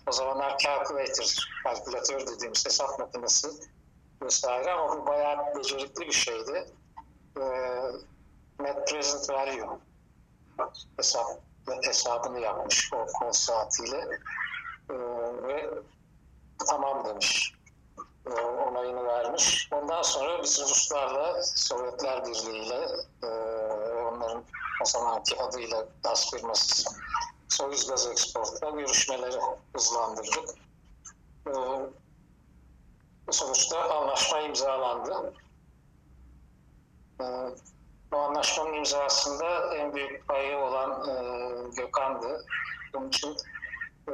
o 0.09 0.11
zamanlar 0.11 0.57
calculator, 0.57 1.49
kalkülatör 1.63 2.27
dediğimiz 2.27 2.65
hesap 2.65 2.99
makinesi 2.99 3.47
vesaire 4.21 4.71
ama 4.71 4.97
bu 4.97 5.07
bayağı 5.07 5.55
becerikli 5.55 6.07
bir 6.07 6.11
şeydi. 6.11 6.65
E, 7.39 7.43
net 8.59 8.87
present 8.87 9.29
value 9.29 9.79
hesap, 10.97 11.27
hesabını 11.83 12.39
yapmış 12.39 12.93
o 12.93 13.05
kol 13.05 13.31
saatiyle. 13.31 14.07
E, 14.89 14.93
ve 15.47 15.69
tamam 16.69 17.05
demiş. 17.05 17.53
E, 18.27 18.41
onayını 18.41 19.05
vermiş. 19.05 19.69
Ondan 19.71 20.01
sonra 20.01 20.43
biz 20.43 20.61
Ruslarla, 20.61 21.43
Sovyetler 21.43 22.25
Birliği 22.25 22.65
ile 22.65 22.87
e, 23.23 23.29
o 24.81 24.85
zamanki 24.85 25.41
adıyla 25.41 25.87
gaz 26.03 26.31
firması 26.31 26.89
Soyuz 27.49 27.87
Gaz 27.87 28.07
Export'la 28.07 28.69
görüşmeleri 28.69 29.39
hızlandırdık. 29.73 30.49
E, 31.47 31.53
sonuçta 33.31 33.89
anlaşma 33.89 34.39
imzalandı. 34.39 35.33
E, 37.21 37.25
bu 38.11 38.17
anlaşmanın 38.17 38.73
imzasında 38.73 39.75
en 39.75 39.95
büyük 39.95 40.27
payı 40.27 40.57
olan 40.57 41.09
e, 41.09 41.15
Gökhan'dı. 41.75 42.45
Bunun 42.93 43.07
için 43.07 43.37
e, 44.09 44.13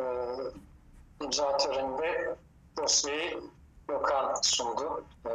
imza 1.24 1.58
töreninde 1.58 2.36
dosyayı 2.78 3.41
Gökhan 3.88 4.34
sundu. 4.41 5.06
E, 5.26 5.32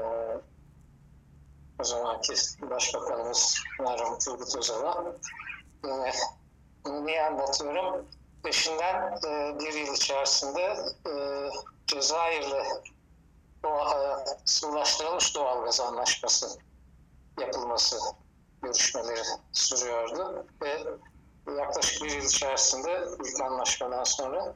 o 1.79 1.85
zamanki 1.85 2.35
Başbakanımız 2.71 3.57
Merhum 3.81 4.19
Turgut 4.19 4.57
Özal'a. 4.57 5.15
E, 5.85 6.12
bunu 6.85 7.07
niye 7.07 7.23
anlatıyorum? 7.23 8.07
Peşinden 8.45 9.19
e, 9.27 9.59
bir 9.59 9.73
yıl 9.73 9.95
içerisinde 9.95 10.77
e, 11.07 11.12
Cezayir'le 11.87 12.65
doğa, 13.65 13.91
e, 13.91 14.25
sıvılaştırılmış 14.45 15.35
doğalgaz 15.35 15.81
anlaşması 15.81 16.59
yapılması 17.41 17.97
görüşmeleri 18.62 19.23
sürüyordu 19.53 20.47
ve 20.62 20.85
yaklaşık 21.59 22.03
bir 22.03 22.11
yıl 22.11 22.25
içerisinde 22.25 23.09
ilk 23.25 23.41
anlaşmadan 23.41 24.05
sonra 24.05 24.55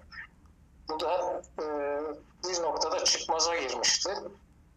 bu 0.89 1.01
da 1.01 1.43
e, 1.59 1.65
bir 2.49 2.63
noktada 2.63 3.05
çıkmaza 3.05 3.57
girmişti. 3.57 4.11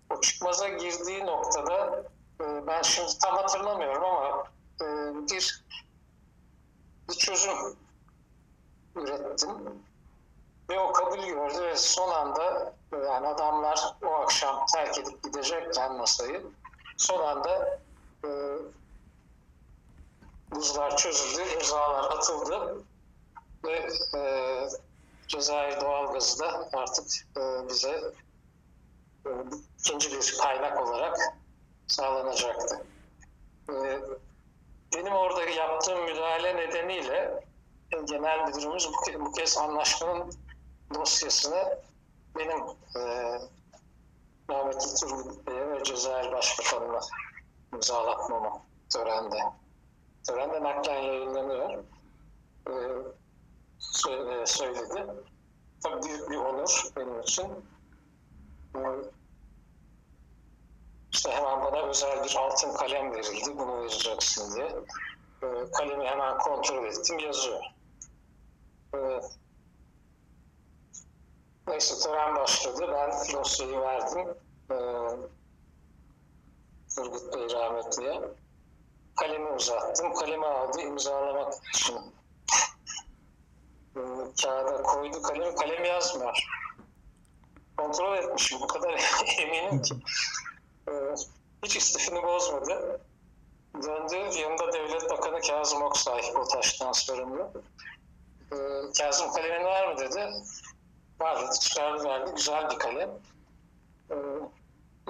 O 0.09 0.21
çıkmaza 0.21 0.67
girdiği 0.67 1.25
noktada 1.25 2.03
e, 2.41 2.67
ben 2.67 2.81
şimdi 2.81 3.17
tam 3.17 3.35
hatırlamıyorum 3.35 4.03
ama 4.03 4.43
e, 4.81 4.85
bir 5.31 5.63
bir 7.09 7.13
çözüm 7.13 7.57
ürettim. 8.95 9.49
Ve 10.69 10.79
o 10.79 10.93
kabul 10.93 11.25
gördü 11.25 11.61
ve 11.61 11.77
son 11.77 12.11
anda 12.11 12.73
yani 12.91 13.27
adamlar 13.27 13.95
o 14.03 14.07
akşam 14.07 14.65
terk 14.65 14.97
edip 14.97 15.23
gidecekken 15.23 15.93
masayı 15.93 16.43
son 16.97 17.19
anda 17.19 17.79
e, 18.25 18.29
buzlar 20.51 20.97
çözüldü, 20.97 21.41
imzalar 21.55 22.11
atıldı 22.11 22.83
ve 23.63 23.87
e, 24.15 24.69
Cezayir 25.27 25.81
doğalgazı 25.81 26.39
da 26.39 26.69
artık 26.73 27.05
e, 27.37 27.69
bize 27.69 28.13
e, 29.25 29.29
ikinci 29.79 30.11
bir 30.11 30.37
kaynak 30.41 30.87
olarak 30.87 31.17
sağlanacaktı. 31.87 32.85
E, 33.69 34.01
benim 34.95 35.13
orada 35.13 35.43
yaptığım 35.43 36.03
müdahale 36.03 36.57
nedeniyle 36.57 37.43
genel 38.05 38.47
müdürümüz 38.47 38.89
bu, 39.19 39.31
kez 39.31 39.57
anlaşmanın 39.57 40.33
dosyasını 40.93 41.79
benim 42.37 42.59
e, 42.95 43.01
rahmetli 44.49 44.95
Turgut 44.99 45.47
Bey'e 45.47 45.69
ve 45.69 45.83
Cezayir 45.83 46.31
Başbakanı'na 46.31 46.99
imzalatmamı 47.73 48.61
törende. 48.89 49.37
Törende 50.27 50.63
naklen 50.63 51.01
yayınlanıyor. 51.01 51.83
E, 52.67 52.73
söyledi. 54.45 55.05
Tabii 55.83 56.03
büyük 56.03 56.29
bir 56.29 56.37
onur 56.37 56.83
benim 56.97 57.21
için. 57.21 57.47
E, 58.75 58.79
işte 61.13 61.31
hemen 61.31 61.61
bana 61.61 61.81
özel 61.81 62.23
bir 62.23 62.35
altın 62.35 62.73
kalem 62.73 63.13
verildi. 63.13 63.57
Bunu 63.57 63.81
vereceksin 63.81 64.55
diye. 64.55 64.65
E, 65.43 65.71
kalemi 65.71 66.05
hemen 66.05 66.37
kontrol 66.37 66.85
ettim. 66.85 67.19
Yazıyor. 67.19 67.63
E, 68.95 69.21
neyse 71.67 72.03
tören 72.03 72.35
başladı. 72.35 72.85
Ben 72.91 73.33
dosyayı 73.33 73.79
verdim. 73.79 74.27
E, 74.71 74.75
Turgut 76.95 77.33
Bey 77.35 77.49
rahmetliye. 77.59 78.21
Kalemi 79.15 79.49
uzattım. 79.49 80.13
Kalemi 80.13 80.45
aldı 80.45 80.81
imzalamak 80.81 81.53
için. 81.73 81.97
E, 83.95 84.01
kağıda 84.41 84.81
koydu 84.81 85.21
kalemi. 85.21 85.55
Kalem 85.55 85.85
yazmıyor. 85.85 86.47
Kontrol 87.77 88.17
etmişim. 88.17 88.61
Bu 88.61 88.67
kadar 88.67 89.01
eminim 89.37 89.81
ki. 89.81 89.95
Hiç 91.63 91.75
istifini 91.75 92.23
bozmadı. 92.23 93.01
Döndü. 93.75 94.39
Yanında 94.39 94.73
Devlet 94.73 95.09
Bakanı 95.09 95.41
Kazım 95.41 95.81
Oksay, 95.81 96.21
o 96.35 96.47
taştan 96.47 96.91
sorumlu. 96.91 97.51
E, 98.51 98.57
Kazım 98.97 99.31
kalemin 99.31 99.65
var 99.65 99.93
mı 99.93 99.99
dedi. 99.99 100.29
Var 101.19 101.41
dedi. 101.41 101.59
Çıkardı 101.59 102.03
verdi. 102.03 102.31
Güzel 102.35 102.69
bir 102.69 102.79
kalem. 102.79 103.09
E, 104.11 104.15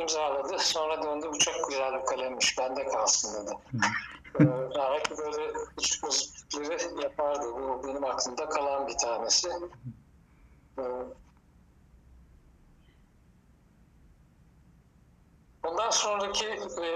imzaladı. 0.01 0.59
Sonra 0.59 1.03
döndü. 1.03 1.27
Bu 1.33 1.39
çok 1.39 1.69
güzel 1.69 2.01
bir 2.01 2.05
kalemmiş. 2.05 2.57
Bende 2.57 2.87
kalsın 2.87 3.45
dedi. 3.45 3.57
Rahmetli 4.75 5.17
böyle 5.17 5.53
küçük 5.77 6.03
müzikleri 6.03 7.03
yapardı. 7.03 7.43
Bu 7.53 7.87
benim 7.87 8.03
aklımda 8.03 8.49
kalan 8.49 8.87
bir 8.87 8.97
tanesi. 8.97 9.49
Bundan 15.63 15.89
sonraki 15.89 16.47
e, 16.47 16.87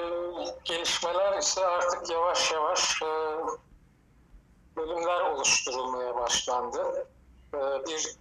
gelişmeler 0.63 1.37
ise 1.37 1.65
artık 1.65 2.09
yavaş 2.09 2.51
yavaş 2.51 3.01
e, 3.01 3.05
bölümler 4.75 5.21
oluşturulmaya 5.21 6.15
başlandı. 6.15 7.07
E, 7.53 7.57
bir 7.57 8.17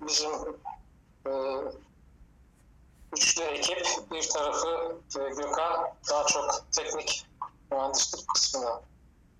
bizim 0.00 0.30
e, 1.26 1.32
üçlü 3.12 3.42
ekip 3.42 3.86
bir 4.10 4.28
tarafı 4.28 4.96
e, 5.18 5.28
Gökhan 5.28 5.94
daha 6.10 6.26
çok 6.26 6.72
teknik 6.72 7.26
mühendislik 7.70 8.28
kısmına 8.28 8.80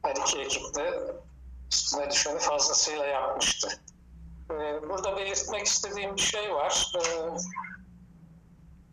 her 0.03 0.17
iki 0.17 0.41
ekip 0.41 0.75
de 0.75 1.13
üstüne 1.73 2.11
düşeni 2.11 2.39
fazlasıyla 2.39 3.07
yapmıştı. 3.07 3.69
E, 4.51 4.55
burada 4.89 5.17
belirtmek 5.17 5.67
istediğim 5.67 6.17
bir 6.17 6.23
şey 6.23 6.55
var. 6.55 6.93
E, 6.97 7.01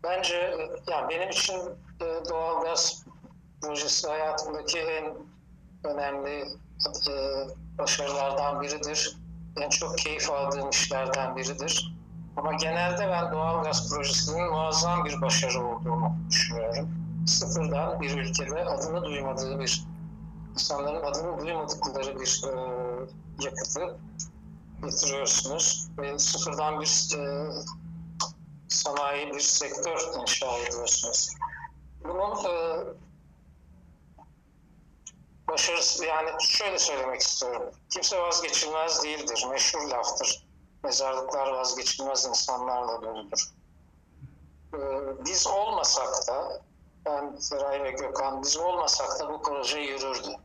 bence 0.02 0.56
yani 0.86 1.08
benim 1.08 1.30
için 1.30 1.60
e, 2.00 2.24
doğalgaz 2.30 3.04
projesi 3.60 4.08
hayatımdaki 4.08 4.78
en 4.78 5.33
önemli 5.84 6.44
e, 7.08 7.12
başarılardan 7.78 8.62
biridir. 8.62 9.16
En 9.60 9.68
çok 9.68 9.98
keyif 9.98 10.30
aldığım 10.30 10.70
işlerden 10.70 11.36
biridir. 11.36 11.94
Ama 12.36 12.52
genelde 12.52 13.08
ben 13.08 13.32
doğalgaz 13.32 13.90
projesinin 13.90 14.50
muazzam 14.50 15.04
bir 15.04 15.20
başarı 15.20 15.66
olduğunu 15.66 16.12
düşünüyorum. 16.30 16.88
Sıfırdan 17.26 18.00
bir 18.00 18.18
ülkede 18.18 18.64
adını 18.64 19.04
duymadığı 19.04 19.60
bir, 19.60 19.84
insanların 20.52 21.02
adını 21.02 21.38
duymadıkları 21.38 22.20
bir 22.20 22.42
e, 22.48 22.54
yakıtı 23.44 23.96
getiriyorsunuz. 24.84 25.88
Ve 25.98 26.18
sıfırdan 26.18 26.80
bir 26.80 27.16
e, 27.18 27.50
sanayi, 28.68 29.34
bir 29.34 29.40
sektör 29.40 30.20
inşa 30.20 30.58
ediyorsunuz. 30.58 31.34
Bunun 32.04 32.44
e, 32.44 32.84
başarısı 35.48 36.04
yani 36.04 36.30
şöyle 36.40 36.78
söylemek 36.78 37.20
istiyorum. 37.20 37.70
Kimse 37.90 38.20
vazgeçilmez 38.20 39.04
değildir. 39.04 39.46
Meşhur 39.50 39.88
laftır. 39.88 40.46
Mezarlıklar 40.84 41.46
vazgeçilmez 41.46 42.26
insanlarla 42.26 43.02
doludur. 43.02 43.50
Ee, 44.74 44.78
biz 45.24 45.46
olmasak 45.46 46.28
da 46.28 46.62
ben 47.06 47.38
Feray 47.38 47.82
ve 47.82 47.90
Gökhan 47.90 48.42
biz 48.42 48.56
olmasak 48.56 49.20
da 49.20 49.32
bu 49.32 49.42
proje 49.42 49.78
yürürdü. 49.80 50.36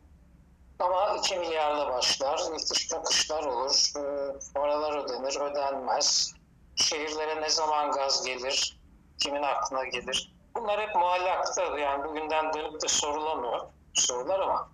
Ama 0.79 1.15
2 1.17 1.37
milyarla 1.37 1.93
başlar, 1.93 2.41
itiş 2.55 2.91
nakışlar 2.91 3.43
olur, 3.43 3.91
e, 3.97 4.33
paralar 4.53 5.03
ödenir, 5.03 5.39
ödenmez. 5.39 6.33
Şehirlere 6.75 7.41
ne 7.41 7.49
zaman 7.49 7.91
gaz 7.91 8.25
gelir, 8.25 8.79
kimin 9.17 9.43
aklına 9.43 9.85
gelir? 9.85 10.35
Bunlar 10.55 10.81
hep 10.81 10.95
muallakta 10.95 11.79
yani 11.79 12.03
bugünden 12.03 12.53
dönüp 12.53 12.81
de 12.81 12.87
sorulamıyor 12.87 13.59
sorular 13.93 14.39
ama 14.39 14.69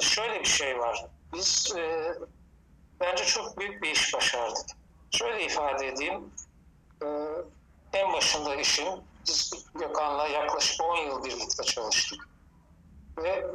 şöyle 0.00 0.40
bir 0.40 0.48
şey 0.48 0.78
var. 0.78 1.06
Biz 1.32 1.72
e, 1.76 2.14
bence 3.00 3.24
çok 3.24 3.58
büyük 3.58 3.82
bir 3.82 3.90
iş 3.90 4.14
başardık. 4.14 4.66
Şöyle 5.10 5.44
ifade 5.44 5.88
edeyim. 5.88 6.32
E, 7.02 7.06
en 7.92 8.12
başında 8.12 8.54
işin 8.54 8.88
biz 9.28 9.66
Gökhan'la 9.74 10.26
yaklaşık 10.26 10.82
10 10.82 10.96
yıl 10.96 11.24
birlikte 11.24 11.62
çalıştık. 11.62 12.28
Ve 13.18 13.46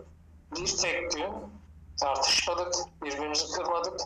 bir 0.56 0.78
tek 0.78 1.12
gün 1.12 1.32
tartışmadık, 2.00 2.76
birbirimizi 3.04 3.52
kırmadık, 3.52 4.00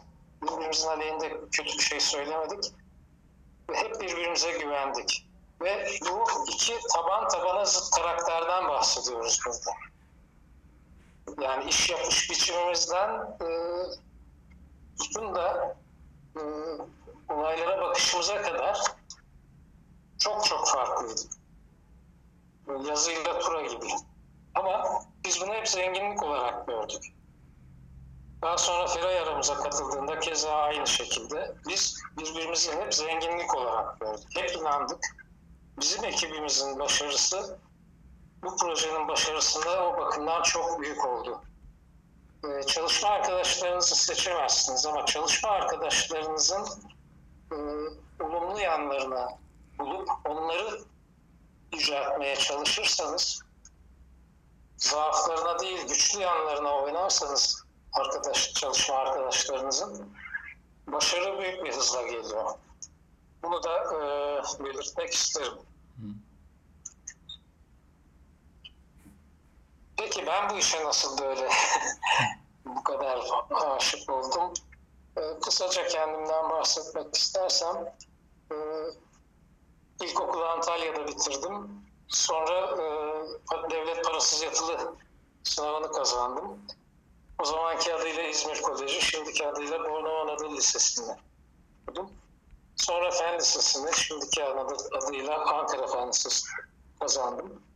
birbirimizin 0.43 0.87
aleyhinde 0.87 1.29
kötü 1.51 1.77
bir 1.77 1.83
şey 1.83 1.99
söylemedik 1.99 2.73
ve 3.69 3.77
hep 3.77 4.01
birbirimize 4.01 4.51
güvendik. 4.51 5.27
Ve 5.61 5.87
bu 6.09 6.25
iki 6.47 6.79
taban 6.93 7.27
tabana 7.27 7.65
zıt 7.65 7.95
karakterden 7.95 8.67
bahsediyoruz 8.67 9.39
burada 9.45 9.71
yani 11.41 11.69
iş 11.69 11.89
yapış 11.89 12.29
biçimimizden 12.29 13.37
e, 13.41 13.47
da 15.35 15.75
e, 16.35 16.41
olaylara 17.33 17.81
bakışımıza 17.81 18.41
kadar 18.41 18.81
çok 20.19 20.45
çok 20.45 20.67
farklıydı. 20.67 21.21
Yazıyla 22.89 23.39
tura 23.39 23.61
gibi. 23.61 23.87
Ama 24.55 25.03
biz 25.25 25.41
bunu 25.41 25.53
hep 25.53 25.67
zenginlik 25.67 26.23
olarak 26.23 26.67
gördük. 26.67 27.13
Daha 28.41 28.57
sonra 28.57 28.87
Feray 28.87 29.19
aramıza 29.19 29.53
katıldığında 29.53 30.19
keza 30.19 30.51
aynı 30.51 30.87
şekilde 30.87 31.55
biz 31.67 31.97
birbirimizi 32.17 32.71
hep 32.71 32.93
zenginlik 32.93 33.55
olarak 33.55 33.99
gördük. 33.99 34.27
Hep 34.35 34.55
inandık. 34.55 34.99
Bizim 35.79 36.05
ekibimizin 36.05 36.79
başarısı 36.79 37.59
bu 38.47 38.55
projenin 38.55 39.07
başarısında 39.07 39.87
o 39.87 39.97
bakımdan 39.97 40.43
çok 40.43 40.81
büyük 40.81 41.05
oldu. 41.05 41.41
Ee, 42.43 42.63
çalışma 42.63 43.09
arkadaşlarınızı 43.09 43.95
seçemezsiniz 43.95 44.85
ama 44.85 45.05
çalışma 45.05 45.49
arkadaşlarınızın 45.49 46.67
e, 47.51 47.55
olumlu 48.23 48.59
yanlarını 48.59 49.27
bulup 49.79 50.09
onları 50.25 50.79
yüceltmeye 51.73 52.35
çalışırsanız 52.35 53.41
zaaflarına 54.77 55.59
değil 55.59 55.87
güçlü 55.87 56.21
yanlarına 56.21 56.75
oynarsanız 56.75 57.63
arkadaş 57.93 58.53
çalışma 58.53 58.95
arkadaşlarınızın 58.95 60.13
başarı 60.87 61.39
büyük 61.39 61.65
bir 61.65 61.73
hızla 61.73 62.01
geliyor. 62.01 62.53
Bunu 63.43 63.63
da 63.63 63.83
e, 63.83 63.99
belirtmek 64.63 65.13
isterim. 65.13 65.66
Peki 69.97 70.25
ben 70.27 70.49
bu 70.49 70.57
işe 70.57 70.83
nasıl 70.83 71.17
böyle 71.17 71.49
bu 72.65 72.83
kadar 72.83 73.19
aşık 73.51 74.09
oldum? 74.09 74.53
E, 75.17 75.39
kısaca 75.39 75.87
kendimden 75.87 76.49
bahsetmek 76.49 77.15
istersem 77.15 77.95
e, 78.51 78.55
ilkokulu 80.05 80.45
Antalya'da 80.45 81.07
bitirdim. 81.07 81.81
Sonra 82.07 82.81
e, 82.81 83.71
devlet 83.71 84.05
parasız 84.05 84.41
yatılı 84.41 84.95
sınavını 85.43 85.91
kazandım. 85.91 86.59
O 87.39 87.45
zamanki 87.45 87.93
adıyla 87.93 88.23
İzmir 88.23 88.61
Koleji, 88.61 89.01
şimdiki 89.01 89.47
adıyla 89.47 89.83
Bornova 89.83 90.21
Anadolu 90.21 90.57
Lisesi'nde 90.57 91.17
okudum. 91.83 92.11
Sonra 92.75 93.11
Fen 93.11 93.39
Lisesi'ni, 93.39 93.95
şimdiki 93.95 94.43
adıyla 94.93 95.45
Ankara 95.45 95.87
Fen 95.87 96.07
Lisesi 96.07 96.47
kazandım. 96.99 97.66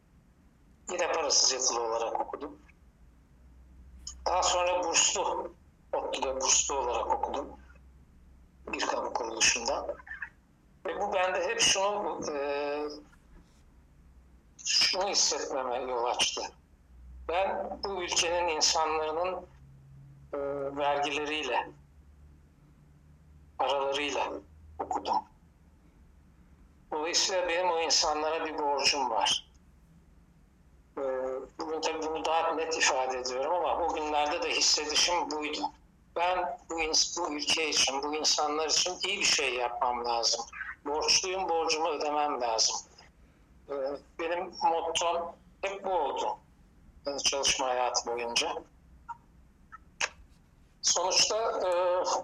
Yine 0.90 1.12
parasız 1.12 1.52
yatılı 1.54 1.84
olarak 1.84 2.22
okudum. 2.22 2.60
Daha 4.28 4.44
sonra 4.44 4.84
burslu, 4.84 5.56
ODTÜ'de 5.94 6.42
burslu 6.42 6.76
olarak 6.76 7.08
okudum. 7.08 7.60
Bir 8.68 8.88
kamu 8.88 9.14
kuruluşunda. 9.14 9.88
Ve 10.86 11.02
bu 11.02 11.14
bende 11.14 11.48
hep 11.48 11.60
şunu 11.60 12.22
e, 12.32 12.42
şunu 14.66 15.08
hissetmeme 15.08 15.78
yol 15.78 16.04
açtı. 16.04 16.42
Ben 17.30 17.80
bu 17.84 18.04
ülkenin 18.04 18.48
insanların 18.48 19.48
e, 20.34 20.38
vergileriyle, 20.78 21.70
paralarıyla 23.58 24.32
okudum. 24.80 25.16
Dolayısıyla 26.92 27.48
benim 27.48 27.72
o 27.72 27.80
insanlara 27.80 28.46
bir 28.46 28.58
borcum 28.58 29.10
var. 29.10 29.51
E, 31.62 31.66
bugün 31.66 31.82
tabii 31.82 32.02
bunu 32.02 32.26
daha 32.26 32.52
net 32.52 32.78
ifade 32.78 33.18
ediyorum 33.18 33.54
ama 33.54 33.86
o 33.86 33.94
günlerde 33.94 34.44
de 34.44 34.50
hissedişim 34.50 35.32
buydu. 35.32 35.62
Ben 36.16 36.58
bu, 36.70 36.76
bu 37.18 37.34
ülke 37.34 37.70
için, 37.70 38.04
bu 38.04 38.16
insanlar 38.16 38.70
için 38.70 38.94
iyi 39.08 39.20
bir 39.20 39.26
şey 39.26 39.56
yapmam 39.56 40.06
lazım. 40.06 40.46
Borçluyum, 40.86 41.50
borcumu 41.50 41.90
ödemem 41.90 42.42
lazım. 42.42 42.76
E, 43.70 43.74
benim 44.20 44.54
mottom 44.64 45.36
hep 45.62 45.86
bu 45.86 45.90
oldu 45.90 46.38
çalışma 47.24 47.68
hayatı 47.68 48.12
boyunca. 48.12 48.54
Sonuçta 50.82 51.62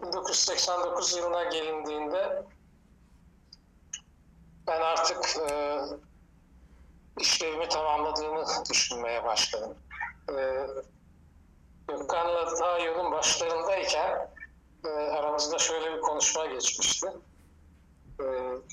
1989 0.02 1.14
e, 1.14 1.20
yılına 1.20 1.44
gelindiğinde 1.44 2.44
ben 4.68 4.82
artık 4.82 5.38
e, 5.50 5.80
işlevimi 7.20 7.70
tamamladığımı 7.70 8.46
düşünmeye 8.70 9.24
başladım. 9.24 9.76
E, 10.30 10.68
Gökhan'la 11.88 12.60
daha 12.60 12.80
yolun 12.80 13.12
başlarındayken 13.12 14.30
aramızda 14.88 15.58
şöyle 15.58 15.96
bir 15.96 16.02
konuşma 16.02 16.46
geçmişti. 16.46 17.08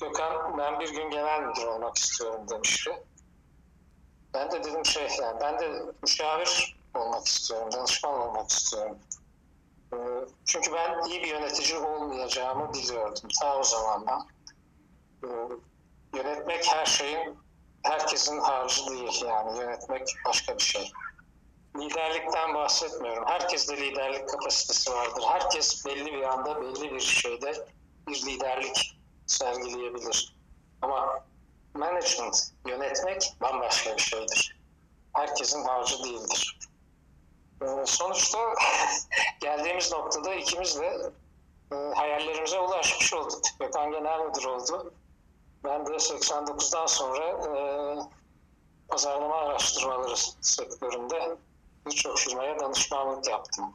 Gökhan 0.01 0.57
ben 0.57 0.79
bir 0.79 0.89
gün 0.89 1.09
genel 1.09 1.41
müdür 1.41 1.65
olmak 1.65 1.97
istiyorum 1.97 2.41
demişti. 2.49 2.91
Ben 4.33 4.51
de 4.51 4.63
dedim 4.63 4.85
şey 4.85 5.07
yani 5.21 5.41
ben 5.41 5.59
de 5.59 5.83
müşavir 6.01 6.77
olmak 6.93 7.27
istiyorum, 7.27 7.71
danışman 7.71 8.19
olmak 8.19 8.49
istiyorum. 8.49 8.97
Ee, 9.93 9.97
çünkü 10.45 10.73
ben 10.73 11.03
iyi 11.09 11.23
bir 11.23 11.27
yönetici 11.27 11.77
olmayacağımı 11.77 12.73
biliyordum 12.73 13.29
ta 13.41 13.57
o 13.59 13.63
zamandan. 13.63 14.27
Ee, 15.23 15.27
yönetmek 16.13 16.67
her 16.73 16.85
şeyin, 16.85 17.37
herkesin 17.85 18.39
harcı 18.39 18.87
değil 18.87 19.23
yani 19.25 19.59
yönetmek 19.59 20.07
başka 20.25 20.57
bir 20.57 20.63
şey. 20.63 20.91
Liderlikten 21.77 22.53
bahsetmiyorum. 22.53 23.23
Herkes 23.27 23.69
de 23.69 23.77
liderlik 23.77 24.29
kapasitesi 24.29 24.91
vardır. 24.91 25.23
Herkes 25.27 25.85
belli 25.85 26.05
bir 26.05 26.21
anda 26.21 26.61
belli 26.61 26.93
bir 26.93 26.99
şeyde 26.99 27.67
bir 28.07 28.25
liderlik 28.25 28.97
sergileyebilir. 29.27 30.35
Ama 30.81 31.25
management, 31.73 32.51
yönetmek 32.67 33.33
bambaşka 33.41 33.95
bir 33.97 34.01
şeydir. 34.01 34.59
Herkesin 35.13 35.63
harcı 35.63 36.03
değildir. 36.03 36.59
Ee, 37.61 37.85
sonuçta 37.85 38.39
geldiğimiz 39.41 39.91
noktada 39.91 40.33
ikimiz 40.33 40.79
de 40.79 41.11
e, 41.71 41.75
hayallerimize 41.75 42.59
ulaşmış 42.59 43.13
olduk. 43.13 43.41
Gökhan 43.59 43.91
Genel 43.91 44.19
Müdür 44.19 44.45
oldu. 44.45 44.93
Ben 45.65 45.85
de 45.85 45.91
89'dan 45.91 46.85
sonra 46.85 47.25
e, 47.25 47.59
pazarlama 48.87 49.35
araştırmaları 49.35 50.17
sektöründe 50.41 51.37
birçok 51.85 52.17
firmaya 52.19 52.59
danışmanlık 52.59 53.27
yaptım. 53.27 53.65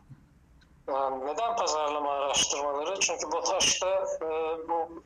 Yani 0.89 1.27
neden 1.27 1.57
pazarlama 1.57 2.13
araştırmaları? 2.13 3.01
Çünkü 3.01 3.33
BOTAŞ'ta 3.33 4.05
e, 4.23 4.29
bu 4.69 5.03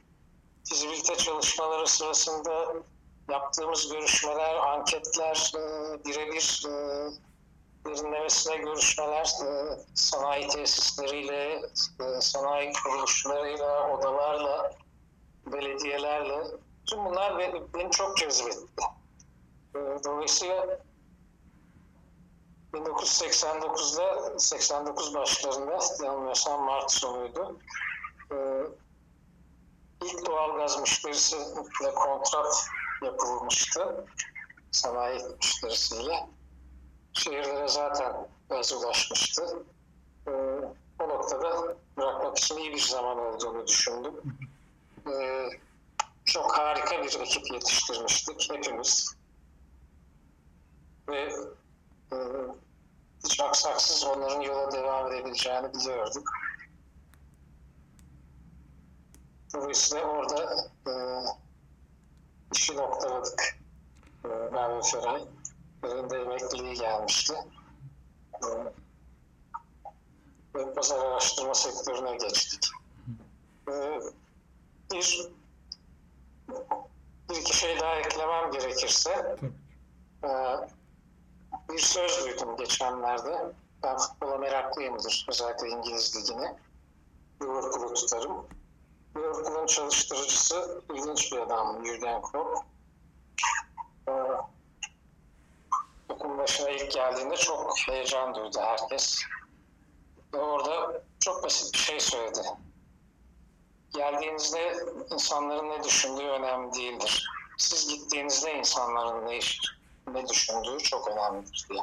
fizibilite 0.68 1.16
çalışmaları 1.16 1.86
sırasında 1.86 2.74
yaptığımız 3.30 3.92
görüşmeler, 3.92 4.54
anketler, 4.54 5.52
e, 5.56 6.04
birebir 6.04 6.66
e, 6.68 6.74
derinlemesine 7.86 8.56
görüşmeler, 8.56 9.34
e, 9.46 9.78
sanayi 9.94 10.48
tesisleriyle, 10.48 11.62
sanayi 12.20 12.72
kuruluşlarıyla, 12.72 13.90
odalarla, 13.90 14.72
belediyelerle, 15.46 16.44
tüm 16.86 17.04
bunlar 17.04 17.38
beni 17.74 17.90
çok 17.90 18.16
cezbetti. 18.16 18.82
Dolayısıyla 20.04 20.78
1989'da, 22.72 24.38
89 24.38 25.14
başlarında, 25.14 25.78
yanılmıyorsam 26.04 26.64
Mart 26.64 26.92
sonuydu, 26.92 27.58
ilk 30.04 30.26
doğal 30.26 30.56
gaz 30.56 30.80
müşterisiyle 30.80 31.94
kontrat 31.94 32.66
yapılmıştı. 33.02 34.04
Sanayi 34.70 35.20
müşterisiyle. 35.36 36.28
Şehirlere 37.12 37.68
zaten 37.68 38.28
gaz 38.48 38.72
ulaşmıştı. 38.72 39.62
Ee, 40.26 40.30
o 41.02 41.08
noktada 41.08 41.76
bırakmak 41.96 42.38
için 42.38 42.56
iyi 42.56 42.72
bir 42.72 42.80
zaman 42.80 43.18
olduğunu 43.18 43.66
düşündüm. 43.66 44.14
Ee, 45.06 45.48
çok 46.24 46.58
harika 46.58 47.02
bir 47.02 47.20
ekip 47.20 47.52
yetiştirmiştik 47.52 48.50
hepimiz. 48.52 49.14
Ve 51.08 51.32
e, 52.12 52.16
hiç 53.24 53.40
aksaksız 53.40 54.04
onların 54.04 54.40
yola 54.40 54.72
devam 54.72 55.12
edebileceğini 55.12 55.74
biliyorduk. 55.74 56.30
Dolayısıyla 59.54 60.04
orada 60.04 60.70
e, 60.86 60.92
işi 62.54 62.76
noktaladık. 62.76 63.58
E, 64.24 64.28
Merve 64.28 64.82
Feray. 64.82 65.24
Birinde 65.82 66.18
emekliliği 66.18 66.74
gelmişti. 66.74 67.34
E, 68.34 68.46
ve 70.54 70.74
pazar 70.74 71.06
araştırma 71.06 71.54
sektörüne 71.54 72.16
geçtik. 72.16 72.70
E, 73.68 74.00
bir, 74.92 75.28
bir 77.30 77.36
iki 77.36 77.56
şey 77.56 77.80
daha 77.80 77.96
eklemem 77.96 78.50
gerekirse 78.50 79.36
e, 80.24 80.28
bir 81.68 81.78
söz 81.78 82.24
duydum 82.24 82.56
geçenlerde. 82.56 83.52
Ben 83.82 83.96
futbola 83.96 84.38
meraklıyımdır. 84.38 85.26
Özellikle 85.28 85.68
İngiliz 85.68 86.16
ligine. 86.16 86.56
Liverpool'u 87.42 87.94
tutarım 87.94 88.46
Liverpool'un 89.16 89.66
çalıştırıcısı 89.66 90.82
ilginç 90.94 91.32
bir 91.32 91.38
adam 91.38 91.86
Jürgen 91.86 92.22
Klopp. 92.22 92.64
Ee, 94.08 94.12
okul 96.08 96.38
başına 96.38 96.70
ilk 96.70 96.92
geldiğinde 96.92 97.36
çok 97.36 97.78
heyecan 97.88 98.34
duydu 98.34 98.58
herkes. 98.60 99.20
Ve 100.34 100.38
orada 100.38 101.02
çok 101.20 101.44
basit 101.44 101.74
bir 101.74 101.78
şey 101.78 102.00
söyledi. 102.00 102.40
Geldiğinizde 103.94 104.76
insanların 105.10 105.70
ne 105.70 105.84
düşündüğü 105.84 106.22
önemli 106.22 106.74
değildir. 106.74 107.28
Siz 107.58 107.88
gittiğinizde 107.88 108.54
insanların 108.54 109.26
ne, 109.26 109.38
ne 110.12 110.28
düşündüğü 110.28 110.78
çok 110.78 111.08
önemlidir 111.08 111.66
diye. 111.70 111.82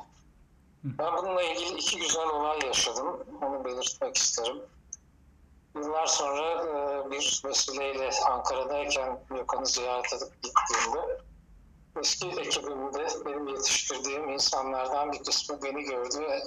Ben 0.83 1.17
bununla 1.17 1.41
ilgili 1.41 1.77
iki 1.77 1.99
güzel 1.99 2.27
olay 2.27 2.59
yaşadım. 2.65 3.25
Onu 3.41 3.65
belirtmek 3.65 4.17
isterim. 4.17 4.61
Yıllar 5.75 6.07
sonra 6.07 6.63
e, 6.63 7.11
bir 7.11 7.41
vesileyle 7.45 8.09
Ankara'dayken 8.25 9.19
Gökhan'ı 9.29 9.65
ziyaret 9.65 10.13
edip 10.13 10.43
gittiğimde 10.43 11.21
eski 11.99 12.27
ekibimde 12.27 13.07
benim 13.25 13.47
yetiştirdiğim 13.47 14.29
insanlardan 14.29 15.11
bir 15.11 15.23
kısmı 15.23 15.63
beni 15.63 15.83
gördü 15.83 16.19
ve 16.19 16.41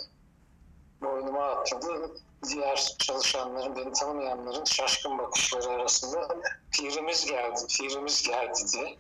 boynuma 1.05 1.45
atladı. 1.45 2.11
Diğer 2.49 2.97
çalışanların, 2.99 3.77
beni 3.77 3.93
tanımayanların 3.93 4.65
şaşkın 4.65 5.19
bakışları 5.19 5.69
arasında 5.69 6.29
pirimiz 6.73 7.27
geldi, 7.27 7.61
pirimiz 7.79 8.23
geldi 8.29 8.59
diye 8.73 8.97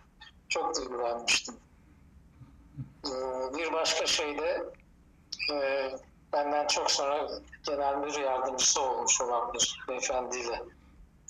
çok 0.48 0.76
duygulanmıştım. 0.76 1.56
Ee, 3.06 3.58
bir 3.58 3.72
başka 3.72 4.06
şey 4.06 4.38
de 4.38 4.64
e, 5.52 5.90
benden 6.32 6.66
çok 6.66 6.90
sonra 6.90 7.28
genel 7.62 7.96
müdür 7.96 8.20
yardımcısı 8.20 8.82
olmuş 8.82 9.20
olan 9.20 9.54
bir 9.54 9.84
beyefendiyle 9.88 10.62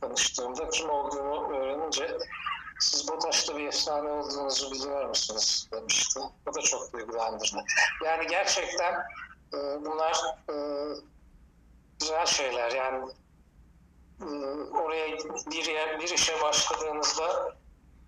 tanıştığımda 0.00 0.70
kim 0.70 0.90
olduğunu 0.90 1.56
öğrenince 1.56 2.18
siz 2.80 3.08
BOTAŞ'ta 3.08 3.56
bir 3.56 3.66
efsane 3.66 4.10
olduğunuzu 4.10 4.72
biliyor 4.72 5.08
musunuz 5.08 5.68
demişti. 5.72 6.20
O 6.20 6.54
da 6.54 6.60
çok 6.60 6.92
duygulandırdı. 6.92 7.64
Yani 8.04 8.26
gerçekten 8.26 8.94
e, 9.54 9.84
bunlar 9.84 10.20
e, 10.50 10.54
güzel 12.00 12.26
şeyler. 12.26 12.70
Yani 12.70 13.12
e, 14.20 14.26
oraya 14.70 15.18
bir 15.50 15.64
yer, 15.64 16.00
bir 16.00 16.08
işe 16.08 16.42
başladığınızda 16.42 17.54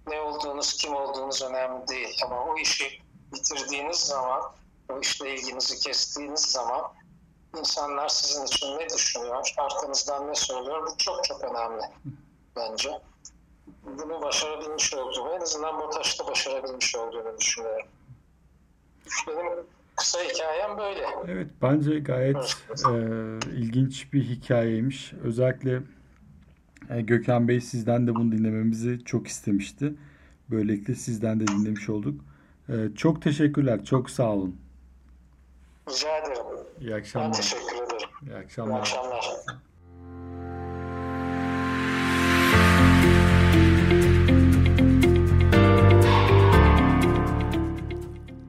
ne 0.06 0.20
olduğunuz, 0.20 0.76
kim 0.76 0.94
olduğunuz 0.94 1.42
önemli 1.42 1.88
değil. 1.88 2.20
Ama 2.24 2.44
o 2.44 2.58
işi 2.58 3.02
bitirdiğiniz 3.32 3.96
zaman, 3.96 4.52
o 4.88 5.00
işle 5.00 5.34
ilginizi 5.34 5.78
kestiğiniz 5.78 6.40
zaman 6.40 6.92
insanlar 7.58 8.08
sizin 8.08 8.46
için 8.46 8.78
ne 8.78 8.88
düşünüyor, 8.88 9.54
arkanızdan 9.56 10.28
ne 10.28 10.34
söylüyor 10.34 10.86
bu 10.86 10.96
çok 10.96 11.24
çok 11.24 11.44
önemli 11.44 11.82
bence. 12.56 12.90
Bunu 13.82 14.22
başarabilmiş 14.22 14.94
olduğumu, 14.94 15.30
en 15.30 15.40
azından 15.40 15.80
BOTAŞ'ta 15.80 16.26
başarabilmiş 16.26 16.96
olduğunu 16.96 17.38
düşünüyorum. 17.38 17.88
Benim 19.26 19.66
kısa 19.96 20.18
hikayem 20.18 20.78
böyle. 20.78 21.06
Evet 21.28 21.46
bence 21.62 21.98
gayet 21.98 22.56
e, 22.88 22.92
ilginç 23.56 24.12
bir 24.12 24.22
hikayeymiş. 24.24 25.12
Özellikle 25.22 25.80
e, 26.90 27.00
Gökhan 27.00 27.48
Bey 27.48 27.60
sizden 27.60 28.06
de 28.06 28.14
bunu 28.14 28.32
dinlememizi 28.32 29.04
çok 29.04 29.26
istemişti. 29.26 29.94
Böylelikle 30.50 30.94
sizden 30.94 31.40
de 31.40 31.46
dinlemiş 31.46 31.88
olduk. 31.88 32.20
E, 32.68 32.74
çok 32.96 33.22
teşekkürler. 33.22 33.84
Çok 33.84 34.10
sağ 34.10 34.32
olun. 34.32 34.56
Rica 35.90 36.18
ederim. 36.18 36.42
İyi 36.80 36.90
Ben 36.90 36.98
akşamlar. 36.98 37.32
teşekkür 37.32 37.76
ederim. 37.76 38.08
İyi 38.22 38.30
İyi 38.30 38.36
akşamlar. 38.36 38.78
akşamlar. 38.80 39.26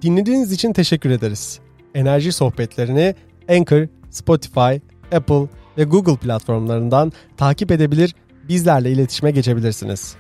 Dinlediğiniz 0.02 0.52
için 0.52 0.74
teşekkür 0.74 1.10
ederiz. 1.10 1.60
Enerji 1.96 2.32
sohbetlerini 2.32 3.16
Anchor, 3.50 3.88
Spotify, 4.10 4.76
Apple 5.16 5.48
ve 5.78 5.84
Google 5.84 6.16
platformlarından 6.16 7.12
takip 7.38 7.72
edebilir, 7.72 8.16
bizlerle 8.50 8.92
iletişime 8.92 9.32
geçebilirsiniz. 9.32 10.16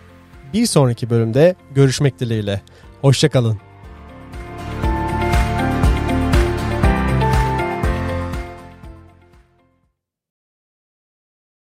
Bir 0.53 0.65
sonraki 0.65 1.09
bölümde 1.09 1.55
görüşmek 1.75 2.19
dileğiyle. 2.19 2.61
Hoşçakalın. 3.01 3.66